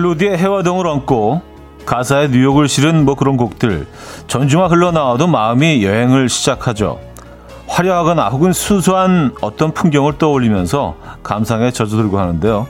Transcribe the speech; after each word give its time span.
멜로디에 0.00 0.36
해화동을 0.36 0.86
얹고 0.86 1.42
가사에 1.84 2.28
뉴욕을 2.28 2.68
실은 2.68 3.04
뭐 3.04 3.14
그런 3.14 3.36
곡들 3.36 3.86
전주가 4.26 4.68
흘러나와도 4.68 5.26
마음이 5.26 5.84
여행을 5.84 6.28
시작하죠. 6.28 6.98
화려하거나 7.66 8.28
혹은 8.28 8.52
수수한 8.52 9.34
어떤 9.40 9.72
풍경을 9.72 10.18
떠올리면서 10.18 10.96
감상에 11.22 11.70
젖어들고 11.70 12.18
하는데요. 12.18 12.66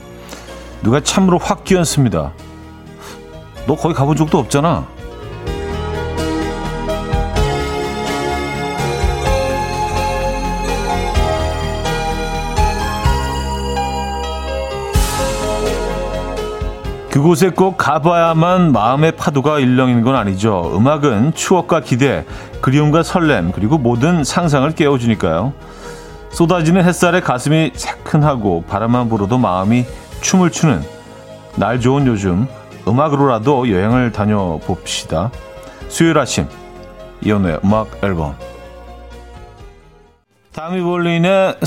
누가 0.83 0.99
참으로 0.99 1.37
확 1.37 1.63
끼얹습니다. 1.63 2.33
너 3.65 3.75
거기 3.75 3.93
가본 3.93 4.15
적도 4.15 4.37
없잖아. 4.37 4.85
그곳에 17.11 17.49
꼭 17.49 17.75
가봐야만 17.77 18.71
마음의 18.71 19.17
파도가 19.17 19.59
일렁이는 19.59 20.01
건 20.01 20.15
아니죠. 20.15 20.71
음악은 20.73 21.33
추억과 21.33 21.81
기대, 21.81 22.25
그리움과 22.61 23.03
설렘, 23.03 23.51
그리고 23.51 23.77
모든 23.77 24.23
상상을 24.23 24.71
깨워주니까요. 24.71 25.51
쏟아지는 26.29 26.85
햇살에 26.85 27.19
가슴이 27.19 27.71
새큰하고 27.75 28.63
바람만 28.63 29.09
불어도 29.09 29.37
마음이 29.37 29.85
춤을 30.21 30.51
추는 30.51 30.81
날 31.57 31.81
좋은 31.81 32.07
요즘 32.07 32.47
음악으로라도 32.87 33.69
여행을 33.69 34.13
다녀봅시다. 34.13 35.31
수요일 35.89 36.17
아침 36.17 36.47
이연우의 37.25 37.59
음악 37.65 37.89
앨범 38.03 38.35
다미 40.53 40.81
볼린의 40.81 41.57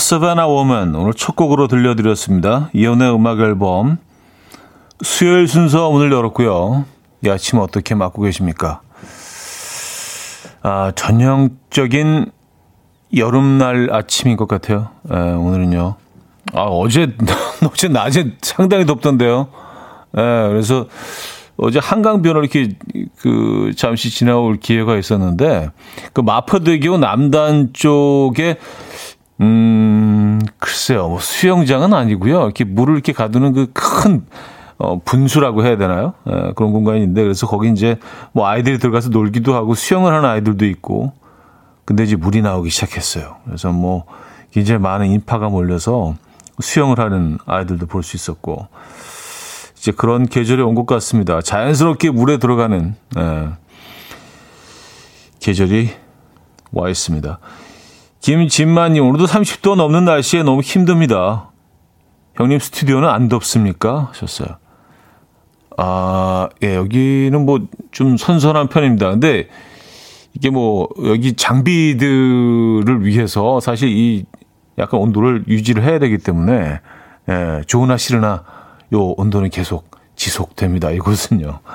워먼 0.48 0.94
오늘 0.94 1.12
첫 1.12 1.36
곡으로 1.36 1.68
들려드렸습니다. 1.68 2.70
이연우의 2.72 3.14
음악 3.14 3.40
앨범 3.40 3.98
수요일 5.02 5.48
순서 5.48 5.88
오늘 5.88 6.12
열었고요. 6.12 6.84
이 7.24 7.28
아침 7.28 7.58
어떻게 7.58 7.94
맞고 7.94 8.22
계십니까? 8.22 8.80
아, 10.62 10.92
전형적인 10.94 12.30
여름날 13.16 13.88
아침인 13.92 14.36
것 14.36 14.48
같아요. 14.48 14.90
에, 15.10 15.14
오늘은요. 15.14 15.96
아, 16.52 16.60
어제, 16.62 17.08
어제 17.70 17.88
낮에 17.88 18.32
상당히 18.42 18.86
덥던데요. 18.86 19.48
에, 20.16 20.48
그래서 20.48 20.86
어제 21.56 21.78
한강변을 21.78 22.42
이렇게 22.42 22.74
그 23.18 23.72
잠시 23.76 24.10
지나올 24.10 24.56
기회가 24.56 24.96
있었는데 24.96 25.70
그 26.12 26.20
마포대교 26.20 26.98
남단 26.98 27.70
쪽에 27.72 28.56
음 29.40 30.40
글쎄요 30.58 31.08
뭐 31.08 31.20
수영장은 31.20 31.94
아니고요 31.94 32.42
이렇게 32.42 32.64
물을 32.64 32.94
이렇게 32.94 33.12
가두는 33.12 33.52
그 33.52 33.66
큰 33.72 34.26
어, 34.78 34.98
분수라고 35.04 35.64
해야 35.64 35.76
되나요? 35.76 36.14
에, 36.26 36.52
그런 36.54 36.72
공간이 36.72 37.00
있는데 37.00 37.22
그래서 37.22 37.46
거기 37.46 37.70
이제 37.70 37.98
뭐 38.32 38.46
아이들이 38.46 38.78
들어가서 38.78 39.10
놀기도 39.10 39.54
하고 39.54 39.74
수영을 39.74 40.12
하는 40.12 40.28
아이들도 40.28 40.66
있고 40.66 41.12
근데 41.84 42.02
이제 42.04 42.16
물이 42.16 42.42
나오기 42.42 42.70
시작했어요. 42.70 43.36
그래서 43.44 43.70
뭐 43.70 44.04
굉장히 44.52 44.80
많은 44.80 45.06
인파가 45.06 45.48
몰려서 45.48 46.14
수영을 46.60 46.98
하는 46.98 47.38
아이들도 47.46 47.86
볼 47.86 48.02
수 48.02 48.16
있었고 48.16 48.68
이제 49.76 49.92
그런 49.92 50.26
계절이 50.26 50.62
온 50.62 50.74
것 50.74 50.86
같습니다. 50.86 51.40
자연스럽게 51.42 52.10
물에 52.10 52.38
들어가는 52.38 52.94
에, 53.18 53.48
계절이 55.40 55.90
와 56.72 56.88
있습니다. 56.88 57.38
김진만님 58.20 59.04
오늘도 59.04 59.26
30도 59.26 59.76
넘는 59.76 60.06
날씨에 60.06 60.42
너무 60.42 60.62
힘듭니다. 60.62 61.50
형님 62.36 62.58
스튜디오는 62.58 63.08
안 63.08 63.28
덥습니까? 63.28 64.08
하셨어요. 64.12 64.56
아, 65.76 66.48
예, 66.62 66.76
여기는 66.76 67.44
뭐 67.44 67.58
좀 67.94 68.18
선선한 68.18 68.68
편입니다. 68.68 69.10
근데 69.10 69.48
이게 70.34 70.50
뭐 70.50 70.88
여기 71.06 71.34
장비들을 71.34 73.06
위해서 73.06 73.60
사실 73.60 73.88
이 73.88 74.26
약간 74.76 75.00
온도를 75.00 75.44
유지를 75.48 75.84
해야 75.84 75.98
되기 76.00 76.18
때문에 76.18 76.80
예, 77.30 77.62
좋으나 77.66 77.96
싫으나 77.96 78.42
요 78.92 79.14
온도는 79.16 79.48
계속 79.48 79.88
지속됩니다. 80.16 80.90
이곳은요. 80.90 81.60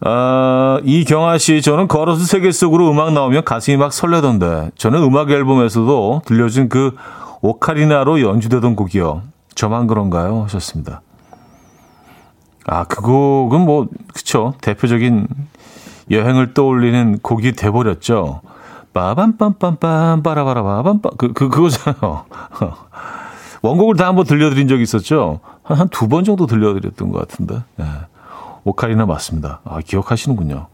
아, 0.00 0.80
이경아 0.84 1.38
씨, 1.38 1.60
저는 1.60 1.88
걸어서 1.88 2.24
세계 2.24 2.52
속으로 2.52 2.90
음악 2.90 3.12
나오면 3.12 3.44
가슴이 3.44 3.76
막 3.76 3.92
설레던데, 3.92 4.70
저는 4.76 5.02
음악 5.02 5.30
앨범에서도 5.30 6.22
들려준 6.24 6.68
그 6.68 6.94
오카리나로 7.40 8.20
연주되던 8.20 8.76
곡이요. 8.76 9.22
저만 9.56 9.88
그런가요? 9.88 10.44
하셨습니다. 10.44 11.02
아, 12.70 12.84
그 12.84 13.00
곡은 13.00 13.60
뭐, 13.62 13.86
그쵸. 14.12 14.54
대표적인 14.60 15.26
여행을 16.10 16.52
떠올리는 16.54 17.18
곡이 17.18 17.52
돼버렸죠. 17.52 18.42
빠밤빰빰빰, 18.94 20.22
빠라바라바밤빰. 20.22 21.16
그, 21.16 21.32
그, 21.32 21.48
그거잖아요. 21.48 22.24
원곡을 23.62 23.96
다 23.96 24.06
한번 24.06 24.24
들려드린 24.26 24.68
적이 24.68 24.82
있었죠. 24.82 25.40
한, 25.62 25.78
한 25.78 25.88
두 25.88 26.08
번 26.08 26.24
정도 26.24 26.46
들려드렸던 26.46 27.10
것 27.10 27.18
같은데. 27.20 27.62
네. 27.76 27.84
오카리나 28.64 29.06
맞습니다. 29.06 29.60
아, 29.64 29.80
기억하시는군요. 29.84 30.66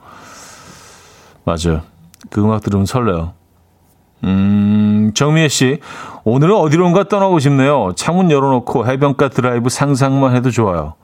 맞아요. 1.45 1.83
그 2.31 2.41
음악 2.43 2.63
들으면 2.63 2.87
설레요. 2.87 3.33
음, 4.25 5.13
정미애 5.15 5.49
씨, 5.49 5.81
오늘은 6.25 6.57
어디론가 6.57 7.09
떠나고 7.09 7.39
싶네요. 7.39 7.93
창문 7.95 8.31
열어놓고 8.31 8.87
해변가 8.87 9.29
드라이브 9.29 9.69
상상만 9.69 10.35
해도 10.35 10.51
좋아요. 10.51 10.95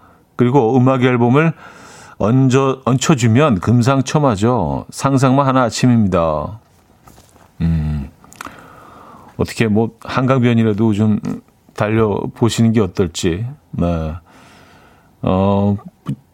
그리고 0.41 0.75
음악 0.75 1.05
앨범을 1.05 1.53
얹어, 2.17 2.81
얹혀주면 2.87 3.61
금상첨화죠. 3.61 4.87
상상만 4.89 5.47
하나 5.47 5.65
아침입니다. 5.65 6.59
음, 7.61 8.09
어떻게 9.37 9.67
뭐, 9.67 9.91
한강변이라도 10.01 10.95
좀 10.95 11.21
달려보시는 11.75 12.73
게 12.73 12.81
어떨지. 12.81 13.47
네. 13.73 14.15
어, 15.21 15.77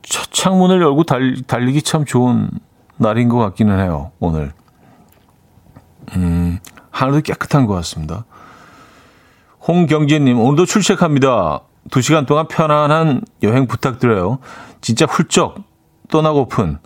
첫 0.03 0.31
창문을 0.31 0.81
열고 0.83 1.03
달, 1.03 1.43
달리기 1.45 1.83
참 1.83 2.05
좋은 2.05 2.49
날인 2.99 3.29
것 3.29 3.39
같기는 3.39 3.77
해요, 3.81 4.13
오늘. 4.21 4.53
음, 6.15 6.61
하늘도 6.93 7.23
깨끗한 7.23 7.67
것 7.67 7.75
같습니다. 7.75 8.25
홍경진님, 9.67 10.39
오늘도 10.39 10.65
출첵합니다. 10.67 11.63
두 11.91 12.01
시간 12.01 12.27
동안 12.27 12.49
편안한 12.49 13.23
여행 13.43 13.67
부탁드려요. 13.67 14.39
진짜 14.81 15.07
훌쩍 15.07 15.57
떠나고픈 16.11 16.79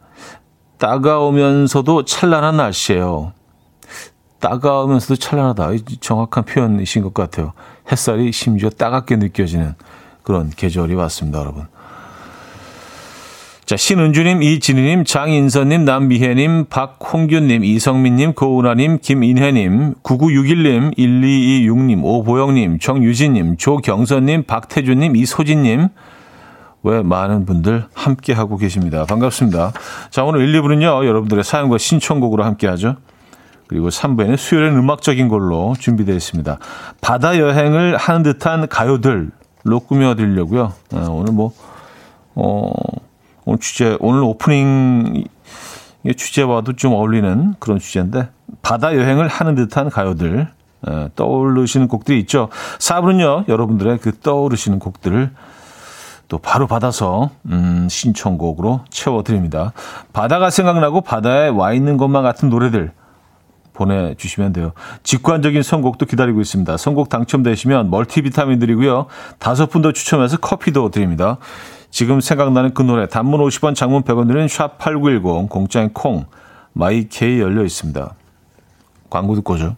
따가우면서도 0.79 2.05
찬란한 2.05 2.57
날씨예요. 2.57 3.33
따가우면서도 4.41 5.17
찬란하다. 5.17 5.71
정확한 6.01 6.45
표현이신 6.45 7.03
것 7.03 7.13
같아요. 7.13 7.53
햇살이 7.93 8.33
심지어 8.33 8.71
따갑게 8.71 9.17
느껴지는 9.17 9.75
그런 10.23 10.51
계절이 10.51 10.95
왔습니다, 10.95 11.41
여러분. 11.41 11.67
자, 13.71 13.77
신은주님, 13.77 14.43
이진희님, 14.43 15.05
장인선님, 15.05 15.85
남미혜님, 15.85 16.65
박홍균님, 16.71 17.63
이성민님, 17.63 18.33
고은아님, 18.33 18.99
김인혜님, 19.01 19.95
9961님, 20.03 20.97
1226님, 20.99 22.01
오보영님, 22.03 22.81
정유진님, 22.81 23.59
조경선님, 23.59 24.43
박태준님, 24.49 25.15
이소진님, 25.15 25.87
왜 26.83 27.03
많은 27.03 27.47
분들 27.47 27.85
함께하고 27.95 28.57
계십니다. 28.57 29.05
반갑습니다. 29.05 29.73
자, 30.11 30.25
오늘 30.25 30.49
1, 30.49 30.61
2부는요, 30.63 31.07
여러분들의 31.07 31.45
사연과 31.45 31.79
신청곡으로 31.79 32.43
함께하죠. 32.43 32.97
그리고 33.69 33.89
3부에는 33.89 34.37
수요일엔 34.37 34.77
음악적인 34.79 35.29
걸로 35.29 35.77
준비되어 35.79 36.17
있습니다. 36.17 36.59
바다 37.01 37.39
여행을 37.39 37.99
하는 37.99 38.25
듯한 38.25 38.67
가요들로 38.67 39.79
꾸며드리려고요. 39.87 40.73
아, 40.93 41.07
오늘 41.09 41.33
뭐, 41.33 41.53
어, 42.35 42.73
오늘 43.51 43.59
주제, 43.59 43.97
오늘 43.99 44.23
오프닝 44.23 45.25
주제와도 46.17 46.75
좀 46.77 46.93
어울리는 46.93 47.57
그런 47.59 47.81
주제인데 47.81 48.29
바다 48.63 48.95
여행을 48.95 49.27
하는 49.27 49.57
듯한 49.57 49.91
가요들 49.91 50.47
에, 50.89 51.09
떠오르시는 51.17 51.89
곡들이 51.89 52.21
있죠. 52.21 52.49
4부는요. 52.79 53.49
여러분들의 53.49 53.99
그 53.99 54.13
떠오르시는 54.21 54.79
곡들을 54.79 55.33
또 56.29 56.39
바로 56.39 56.69
받아서 56.69 57.31
음, 57.47 57.89
신청곡으로 57.91 58.83
채워드립니다. 58.89 59.73
바다가 60.13 60.49
생각나고 60.49 61.01
바다에 61.01 61.49
와 61.49 61.73
있는 61.73 61.97
것만 61.97 62.23
같은 62.23 62.51
노래들 62.51 62.93
보내주시면 63.73 64.53
돼요. 64.53 64.73
직관적인 65.03 65.63
선곡도 65.65 66.07
기다리고 66.07 66.41
있습니다. 66.41 66.77
선곡 66.77 67.09
당첨되시면 67.09 67.91
멀티비타민 67.91 68.61
드리고요. 68.61 69.07
다섯 69.41 69.67
분 69.71 69.83
더 69.83 69.91
추첨해서 69.91 70.37
커피도 70.37 70.91
드립니다. 70.91 71.39
지금 71.91 72.21
생각나는 72.21 72.73
그 72.73 72.83
노래 72.83 73.07
단문 73.09 73.41
50원 73.41 73.75
장문 73.75 74.03
100원들은 74.03 74.47
샵8910 74.47 75.49
공짜인 75.49 75.93
콩 75.93 76.25
마이케이 76.73 77.41
열려 77.41 77.65
있습니다. 77.65 78.15
광고 79.11 79.35
듣고 79.35 79.55
오죠. 79.55 79.77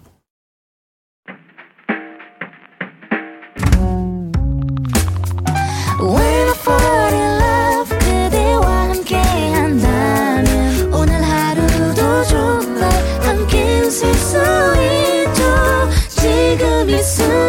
soon 17.02 17.41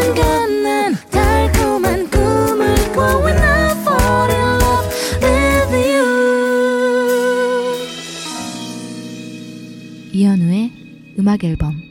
음악 11.44 11.50
앨범 11.50 11.82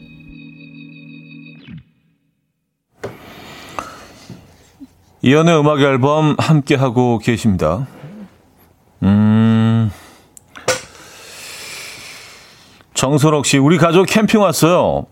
이연의 5.20 5.60
음악 5.60 5.81
앨범 5.81 6.34
함께 6.38 6.75
하고 6.75 7.19
계십니다. 7.19 7.87
음. 9.04 9.93
정선옥 12.94 13.46
씨, 13.46 13.58
우리 13.58 13.78
가족 13.78 14.06
캠핑 14.06 14.40
왔어요. 14.40 15.06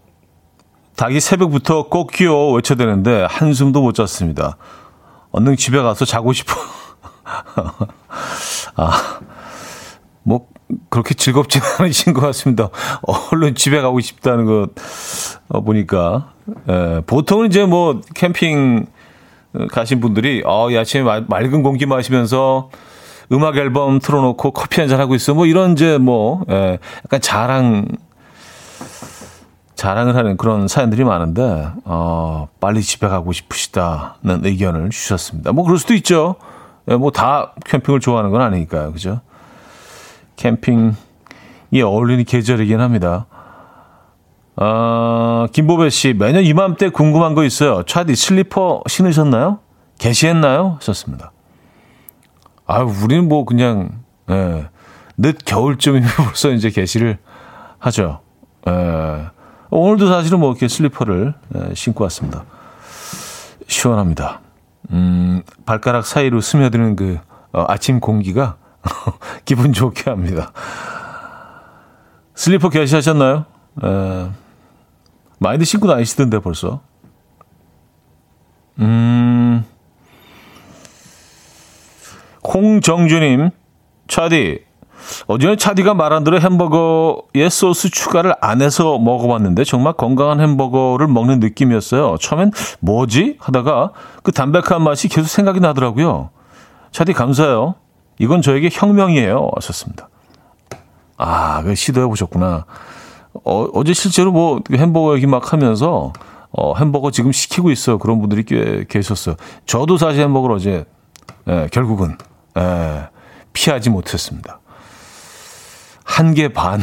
닭이 0.97 1.21
새벽부터 1.21 1.89
꼭 1.89 2.11
끼워 2.11 2.53
외쳐대는데 2.55 3.27
한숨도 3.31 3.83
못 3.83 3.95
잤습니다. 3.95 4.57
얼른 5.31 5.57
집에 5.57 5.81
가서 5.81 6.05
자고 6.05 6.33
싶어. 6.33 6.55
아, 8.75 9.21
뭐 10.23 10.49
그렇게 10.89 11.15
즐겁지는 11.15 11.67
않으신 11.81 12.13
것 12.13 12.21
같습니다. 12.23 12.69
얼른 13.33 13.55
집에 13.55 13.81
가고 13.81 14.01
싶다는 14.01 14.45
거 14.47 14.69
어, 15.49 15.61
보니까 15.63 16.33
에, 16.69 17.01
보통은 17.07 17.47
이제 17.49 17.65
뭐 17.67 18.01
캠핑 18.15 18.87
가신 19.71 20.01
분들이 20.01 20.43
어, 20.47 20.71
이 20.71 20.77
아침에 20.79 21.03
맑- 21.03 21.25
맑은 21.29 21.63
공기 21.63 21.87
마시면서 21.87 22.71
음악 23.33 23.57
앨범 23.57 23.99
틀어놓고 24.01 24.51
커피 24.53 24.81
한 24.81 24.89
잔 24.89 25.01
하고 25.01 25.15
있어. 25.15 25.35
뭐 25.35 25.47
이런 25.47 25.73
이제 25.73 25.99
뭐 25.99 26.45
에, 26.49 26.79
약간 27.05 27.21
자랑 27.21 27.87
자랑을 29.75 30.15
하는 30.15 30.37
그런 30.37 30.69
사연들이 30.69 31.05
많은데 31.05 31.69
어, 31.85 32.49
빨리 32.61 32.83
집에 32.83 33.09
가고 33.09 33.33
싶으시다는 33.33 34.45
의견을 34.45 34.91
주셨습니다. 34.91 35.53
뭐 35.53 35.65
그럴 35.65 35.79
수도 35.79 35.95
있죠. 35.95 36.37
뭐다 36.87 37.55
캠핑을 37.65 38.01
좋아하는 38.01 38.31
건 38.31 38.43
아니니까요. 38.43 38.93
그죠? 38.93 39.21
캠핑이 40.41 41.83
어울리는 41.85 42.25
계절이긴 42.25 42.81
합니다. 42.81 43.27
어, 44.57 45.47
김보배 45.53 45.91
씨, 45.91 46.15
매년 46.15 46.45
이맘때 46.45 46.89
궁금한 46.89 47.35
거 47.35 47.45
있어요. 47.45 47.83
차디 47.85 48.17
슬리퍼 48.17 48.83
신으셨나요? 48.89 49.61
개시했나요? 49.99 50.77
하셨습니다. 50.81 51.33
아, 52.67 52.81
우리는 52.83 53.29
뭐 53.29 53.45
그냥 53.45 53.91
예, 54.31 54.69
늦 55.19 55.37
겨울쯤이면 55.45 56.09
벌써 56.25 56.51
이제 56.51 56.71
개시를 56.71 57.19
하죠. 57.79 58.21
예. 58.67 59.27
오늘도 59.71 60.09
사실은 60.09 60.41
뭐 60.41 60.51
이렇게 60.51 60.69
슬리퍼를 60.69 61.35
예, 61.55 61.75
신고 61.75 62.05
왔습니다. 62.05 62.45
시원합니다. 63.67 64.41
음, 64.91 65.43
발가락 65.67 66.07
사이로 66.07 66.41
스며드는 66.41 66.97
그 66.97 67.19
어, 67.53 67.65
아침 67.69 68.01
공기가 68.01 68.57
기분 69.45 69.73
좋게 69.73 70.11
합니다. 70.11 70.53
슬리퍼 72.35 72.69
개시하셨나요? 72.69 73.45
에, 73.85 74.31
많이들 75.39 75.67
신고 75.67 75.87
다니시던데 75.87 76.41
벌써. 76.41 76.81
음, 78.79 79.65
홍정주님, 82.43 83.51
차디. 84.09 84.65
어제는 85.27 85.57
차디가 85.57 85.95
말한 85.95 86.25
대로 86.25 86.41
햄버거에 86.41 87.49
소스 87.51 87.91
추가를 87.91 88.35
안 88.41 88.61
해서 88.61 88.99
먹어봤는데 88.99 89.65
정말 89.65 89.95
건강한 89.95 90.41
햄버거를 90.41 91.07
먹는 91.09 91.41
느낌이었어요. 91.41 92.17
처음엔 92.21 92.53
뭐지? 92.81 93.37
하다가 93.41 93.93
그 94.23 94.33
담백한 94.33 94.83
맛이 94.83 95.09
계속 95.09 95.29
생각이 95.29 95.61
나더라고요. 95.61 96.31
차디 96.93 97.13
감사해요. 97.13 97.77
이건 98.21 98.43
저에게 98.43 98.69
혁명이에요. 98.71 99.51
하셨습니다. 99.57 100.09
아, 101.17 101.63
그 101.63 101.75
시도해 101.75 102.07
보셨구나. 102.07 102.67
어, 103.45 103.67
어제 103.73 103.95
실제로 103.95 104.31
뭐 104.31 104.61
햄버거 104.71 105.17
얘기 105.17 105.27
막 105.27 105.53
하면서 105.55 106.13
어, 106.53 106.75
햄버거 106.77 107.11
지금 107.11 107.33
시키고 107.33 107.71
있어. 107.71 107.97
그런 107.97 108.21
분들이 108.21 108.43
꽤 108.45 108.85
계셨어요. 108.87 109.37
저도 109.65 109.97
사실 109.97 110.23
햄버거를 110.23 110.57
어제 110.57 110.85
예, 111.49 111.69
결국은 111.73 112.19
예, 112.59 113.09
피하지 113.55 113.89
못했습니다. 113.89 114.61
한 116.05 116.35
개 116.35 116.49
반, 116.49 116.81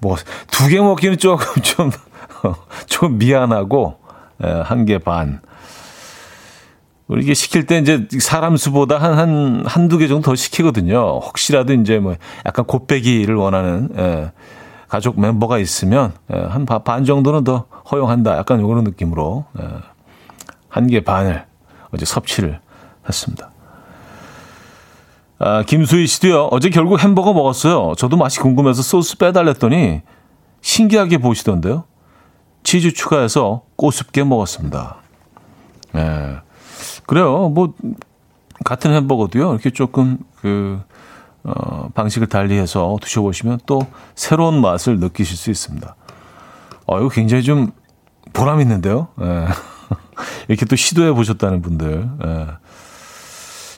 뭐, 0.00 0.16
두개 0.50 0.78
먹기는 0.80 1.16
조금 1.18 1.62
좀, 1.62 1.90
좀 2.86 3.16
미안하고, 3.18 3.98
예, 4.44 4.48
한 4.48 4.84
개 4.84 4.98
반. 4.98 5.40
우리 7.08 7.22
이게 7.22 7.32
시킬 7.34 7.64
때 7.66 7.78
이제 7.78 8.06
사람 8.20 8.56
수보다 8.56 8.98
한, 8.98 9.14
한, 9.18 9.62
한두 9.66 9.96
개 9.98 10.06
정도 10.08 10.26
더 10.30 10.34
시키거든요. 10.34 11.20
혹시라도 11.20 11.72
이제 11.72 11.98
뭐 11.98 12.16
약간 12.44 12.66
곱빼기를 12.66 13.34
원하는, 13.34 13.88
예, 13.96 14.32
가족 14.88 15.18
멤버가 15.18 15.58
있으면, 15.58 16.12
예, 16.32 16.38
한 16.38 16.66
반 16.66 17.04
정도는 17.06 17.44
더 17.44 17.64
허용한다. 17.90 18.36
약간 18.36 18.60
이런 18.60 18.84
느낌으로, 18.84 19.46
예, 19.60 19.64
한 20.68 20.86
개 20.86 21.02
반을 21.02 21.46
어제 21.94 22.04
섭취를 22.04 22.60
했습니다. 23.08 23.50
아, 25.38 25.62
김수희 25.62 26.06
씨도요. 26.06 26.48
어제 26.50 26.68
결국 26.68 27.00
햄버거 27.00 27.32
먹었어요. 27.32 27.94
저도 27.96 28.16
맛이 28.18 28.38
궁금해서 28.40 28.82
소스 28.82 29.16
빼달랬더니 29.16 30.02
신기하게 30.60 31.18
보시던데요. 31.18 31.84
치즈 32.64 32.92
추가해서 32.92 33.62
꼬숩게 33.76 34.24
먹었습니다. 34.24 34.96
예. 35.96 36.40
그래요. 37.08 37.48
뭐 37.48 37.72
같은 38.66 38.92
햄버거도요. 38.92 39.52
이렇게 39.52 39.70
조금 39.70 40.18
그 40.42 40.78
어, 41.42 41.88
방식을 41.94 42.28
달리해서 42.28 42.98
드셔보시면 43.00 43.60
또 43.64 43.80
새로운 44.14 44.60
맛을 44.60 45.00
느끼실 45.00 45.34
수 45.34 45.50
있습니다. 45.50 45.96
어, 46.86 47.00
이거 47.00 47.08
굉장히 47.08 47.42
좀 47.44 47.70
보람 48.34 48.60
있는데요. 48.60 49.08
예. 49.22 49.46
이렇게 50.48 50.66
또 50.66 50.76
시도해 50.76 51.12
보셨다는 51.12 51.62
분들. 51.62 52.10
예. 52.26 52.46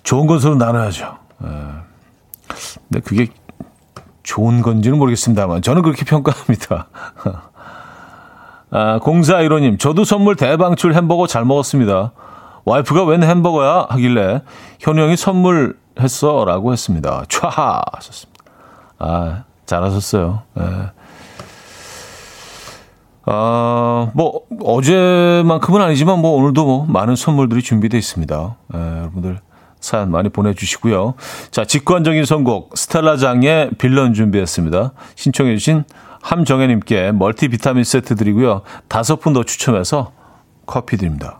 좋은 0.02 0.26
건 0.26 0.40
서로 0.40 0.56
나눠야죠. 0.56 1.16
예. 1.44 1.48
근데 2.88 3.00
그게 3.04 3.28
좋은 4.24 4.60
건지는 4.60 4.98
모르겠습니다만 4.98 5.62
저는 5.62 5.82
그렇게 5.82 6.04
평가합니다. 6.04 6.88
아, 8.72 8.98
0415님, 8.98 9.78
저도 9.78 10.02
선물 10.02 10.34
대방출 10.34 10.94
햄버거 10.94 11.28
잘 11.28 11.44
먹었습니다. 11.44 12.10
와이프가 12.64 13.04
웬 13.04 13.22
햄버거야? 13.22 13.86
하길래 13.90 14.42
현우 14.78 15.00
형이 15.00 15.16
선물했어 15.16 16.44
라고 16.46 16.72
했습니다. 16.72 17.24
촤하 17.28 17.82
하셨습니다. 17.92 18.44
아, 18.98 19.44
잘하셨어요. 19.66 20.42
예. 20.58 20.90
아, 23.26 24.10
뭐, 24.14 24.42
어제만큼은 24.62 25.80
아니지만 25.82 26.20
뭐 26.20 26.32
오늘도 26.32 26.64
뭐 26.64 26.86
많은 26.88 27.16
선물들이 27.16 27.62
준비되어 27.62 27.98
있습니다. 27.98 28.56
예, 28.74 28.78
여러분들 28.78 29.38
사연 29.78 30.10
많이 30.10 30.28
보내주시고요. 30.28 31.14
자, 31.50 31.64
직관적인 31.64 32.24
선곡 32.24 32.76
스텔라장의 32.76 33.72
빌런 33.78 34.14
준비했습니다. 34.14 34.92
신청해주신 35.14 35.84
함정혜님께 36.22 37.12
멀티비타민 37.12 37.84
세트 37.84 38.14
드리고요. 38.16 38.62
다섯 38.88 39.20
분 39.20 39.32
더 39.32 39.42
추첨해서 39.44 40.12
커피 40.66 40.96
드립니다. 40.96 41.39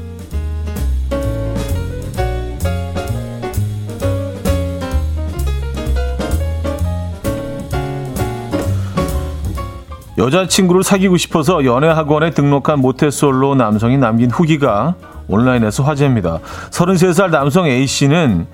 여자친구를 10.21 10.83
사귀고 10.83 11.17
싶어서 11.17 11.65
연애학원에 11.65 12.29
등록한 12.29 12.79
모태솔로 12.79 13.55
남성이 13.55 13.97
남긴 13.97 14.29
후기가 14.29 14.93
온라인에서 15.27 15.81
화제입니다. 15.81 16.39
33살 16.69 17.31
남성 17.31 17.65
A씨는 17.65 18.45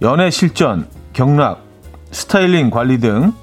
연애 0.00 0.30
실전, 0.30 0.86
경락, 1.12 1.60
스타일링 2.10 2.70
관리 2.70 3.00
등 3.00 3.34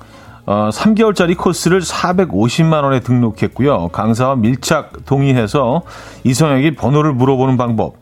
어, 0.48 0.70
3개월짜리 0.74 1.38
코스를 1.38 1.82
450만 1.82 2.84
원에 2.84 3.00
등록했고요. 3.00 3.90
강사와 3.90 4.38
밀착 4.38 5.06
동의해서 5.06 5.84
이성에게 6.24 6.74
번호를 6.74 7.14
물어보는 7.14 7.58
방법, 7.58 7.94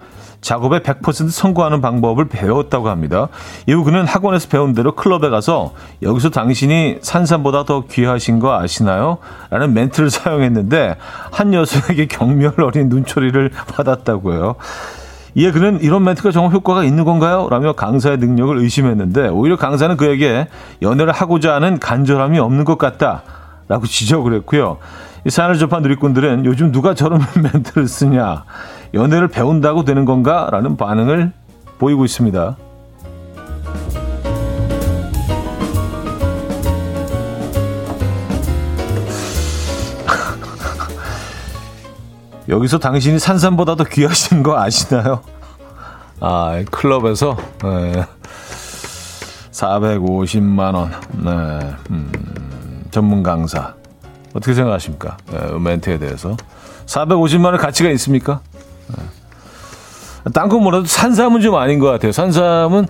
작업에 0.42 0.80
100% 0.80 1.30
성공하는 1.30 1.82
방법을 1.82 2.30
배웠다고 2.30 2.90
합니다. 2.90 3.28
이후 3.68 3.84
그는 3.84 4.06
학원에서 4.06 4.48
배운 4.50 4.74
대로 4.74 4.94
클럽에 4.94 5.30
가서 5.30 5.74
여기서 6.02 6.30
당신이 6.30 7.00
산삼보다 7.02 7.66
더 7.66 7.86
귀하신 7.88 8.40
거 8.40 8.58
아시나요? 8.58 9.18
라는 9.50 9.74
멘트를 9.74 10.10
사용했는데 10.12 10.96
한 11.32 11.54
여성에게 11.54 12.08
경멸 12.08 12.62
어린 12.62 12.90
눈초리를 12.90 13.52
받았다고요. 13.76 14.56
이에 15.36 15.52
그는 15.52 15.80
이런 15.82 16.04
멘트가 16.04 16.32
정말 16.32 16.54
효과가 16.54 16.84
있는 16.84 17.06
건가요? 17.06 17.48
라며 17.52 17.74
강사의 17.74 18.18
능력을 18.18 18.58
의심했는데 18.58 19.28
오히려 19.28 19.58
강사는 19.58 19.96
그에게 19.96 20.48
연애를 20.82 21.14
하고자 21.14 21.54
하는 21.54 21.80
간절함이 21.80 22.40
없는 22.40 22.66
것 22.66 22.78
같다. 22.78 23.24
라고 23.68 23.86
지적을 23.86 24.34
했고요. 24.34 24.80
이 25.26 25.30
사연을 25.30 25.60
접한 25.60 25.84
누리꾼들은 25.84 26.46
요즘 26.46 26.72
누가 26.72 26.96
저런 26.96 27.22
멘트를 27.54 27.88
쓰냐. 27.88 28.46
연애를 28.94 29.28
배운다고 29.28 29.84
되는 29.86 30.06
건가? 30.06 30.50
라는 30.52 30.78
반응을 30.78 31.32
보이고 31.78 32.06
있습니다. 32.06 32.58
여기서 42.50 42.80
당신이 42.80 43.20
산삼보다 43.20 43.76
도 43.76 43.84
귀하신 43.84 44.42
거 44.44 44.60
아시나요? 44.60 45.22
아, 46.20 46.64
클럽에서 46.72 47.38
네. 47.64 48.04
450만 49.52 50.74
원. 50.76 50.92
네. 51.12 51.76
음, 51.92 52.12
전문 52.92 53.24
강사. 53.24 53.74
어떻게 54.34 54.54
생각하십니까? 54.54 55.18
네, 55.32 55.58
멘트에 55.60 55.98
대해서. 56.00 56.36
450만 56.86 57.46
원 57.46 57.58
가치가 57.58 57.90
있습니까? 57.92 58.42
네. 58.98 60.32
딴건 60.34 60.62
몰라도 60.62 60.86
산삼은 60.86 61.42
좀 61.42 61.56
아닌 61.56 61.80
것 61.80 61.88
같아요. 61.88 62.12
산삼은 62.12 62.88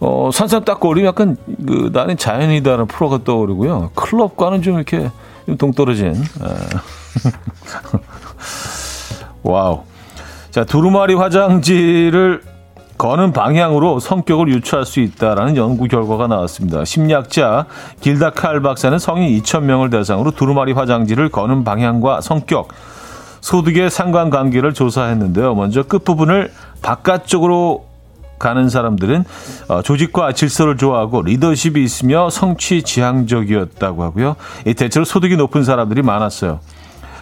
어, 0.00 0.30
산삼 0.32 0.64
딱 0.64 0.80
그러면 0.80 1.08
약간 1.08 1.36
그 1.66 1.90
나는 1.92 2.16
자연이다라는 2.16 2.86
프로가 2.86 3.24
떠오르고요. 3.24 3.90
클럽과는 3.94 4.62
좀 4.62 4.76
이렇게 4.76 5.10
좀 5.46 5.56
동떨어진. 5.56 6.12
네. 6.12 6.20
wow. 9.42 9.82
자, 10.50 10.64
두루마리 10.64 11.14
화장지를 11.14 12.42
거는 12.98 13.32
방향으로 13.32 13.98
성격을 13.98 14.48
유추할 14.48 14.84
수 14.84 15.00
있다라는 15.00 15.56
연구 15.56 15.88
결과가 15.88 16.26
나왔습니다. 16.26 16.84
심리학자 16.84 17.64
길다 18.00 18.30
칼 18.30 18.60
박사는 18.60 18.98
성인 18.98 19.40
2,000명을 19.40 19.90
대상으로 19.90 20.32
두루마리 20.32 20.72
화장지를 20.72 21.30
거는 21.30 21.64
방향과 21.64 22.20
성격, 22.20 22.68
소득의 23.40 23.90
상관관계를 23.90 24.74
조사했는데요. 24.74 25.54
먼저 25.54 25.82
끝부분을 25.82 26.52
바깥쪽으로 26.82 27.90
가는 28.38 28.68
사람들은 28.68 29.24
어, 29.68 29.82
조직과 29.82 30.32
질서를 30.32 30.76
좋아하고 30.76 31.22
리더십이 31.22 31.84
있으며 31.84 32.30
성취 32.30 32.82
지향적이었다고 32.82 34.02
하고요. 34.02 34.36
이 34.66 34.74
대체로 34.74 35.04
소득이 35.04 35.36
높은 35.36 35.62
사람들이 35.62 36.02
많았어요. 36.02 36.60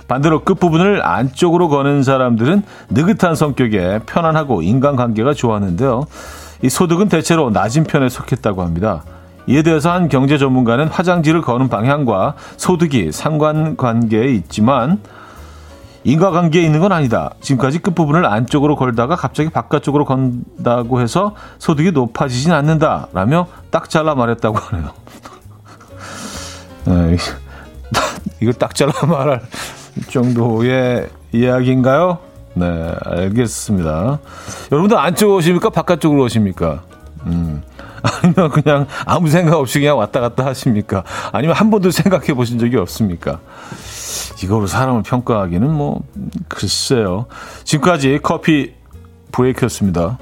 반대로 0.06 0.44
끝부분을 0.44 1.04
안쪽으로 1.04 1.68
거는 1.68 2.02
사람들은 2.02 2.62
느긋한 2.90 3.34
성격에 3.34 4.00
편안하고 4.06 4.62
인간관계가 4.62 5.34
좋았는데요. 5.34 6.06
이 6.62 6.68
소득은 6.70 7.08
대체로 7.08 7.50
낮은 7.50 7.84
편에 7.84 8.08
속했다고 8.08 8.62
합니다. 8.62 9.04
이에 9.48 9.62
대해서 9.62 9.90
한 9.90 10.08
경제 10.08 10.38
전문가는 10.38 10.88
화장지를 10.88 11.42
거는 11.42 11.68
방향과 11.68 12.34
소득이 12.56 13.12
상관관계에 13.12 14.32
있지만 14.32 15.00
인과관계에 16.05 16.62
있는 16.62 16.81
건 16.81 16.93
아니다. 16.93 17.33
지금까지 17.40 17.81
끝부분을 17.81 18.25
안쪽으로 18.25 18.76
걸다가 18.76 19.17
갑자기 19.17 19.50
바깥쪽으로 19.50 20.05
건다고 20.05 21.00
해서 21.00 21.35
소득이 21.59 21.93
높아지진 21.93 22.52
않는다. 22.52 23.09
라며 23.12 23.47
딱 23.71 23.90
잘라 23.90 24.14
말했다고 24.14 24.57
하네요. 24.57 24.90
네, 26.87 27.17
이거 28.40 28.52
딱 28.52 28.75
잘라 28.75 28.93
말할 29.07 29.43
정도의 30.11 31.09
이야기인가요? 31.33 32.19
네, 32.55 32.95
알겠습니다. 33.05 34.19
여러분들 34.73 34.97
안쪽으로 34.97 35.37
오십니까? 35.38 35.71
바깥쪽으로 35.71 36.23
오십니까? 36.25 36.83
음. 37.26 37.62
아니면 38.02 38.50
그냥 38.52 38.87
아무 39.07 39.28
생각 39.28 39.57
없이 39.57 39.81
그냥 39.81 39.99
왔다 39.99 40.21
갔다 40.21 40.47
하십니까? 40.47 41.05
아니면 41.33 41.57
한 41.57 41.71
번도 41.71 41.90
생각해 41.90 42.35
보신 42.35 42.59
적이 42.59 42.76
없습니까? 42.76 43.40
이거로 44.43 44.67
사람을 44.67 45.02
평가하기는 45.02 45.71
뭐, 45.71 46.02
글쎄요. 46.49 47.26
지금까지 47.64 48.21
coffee 48.23 48.75
break였습니다. 49.33 50.18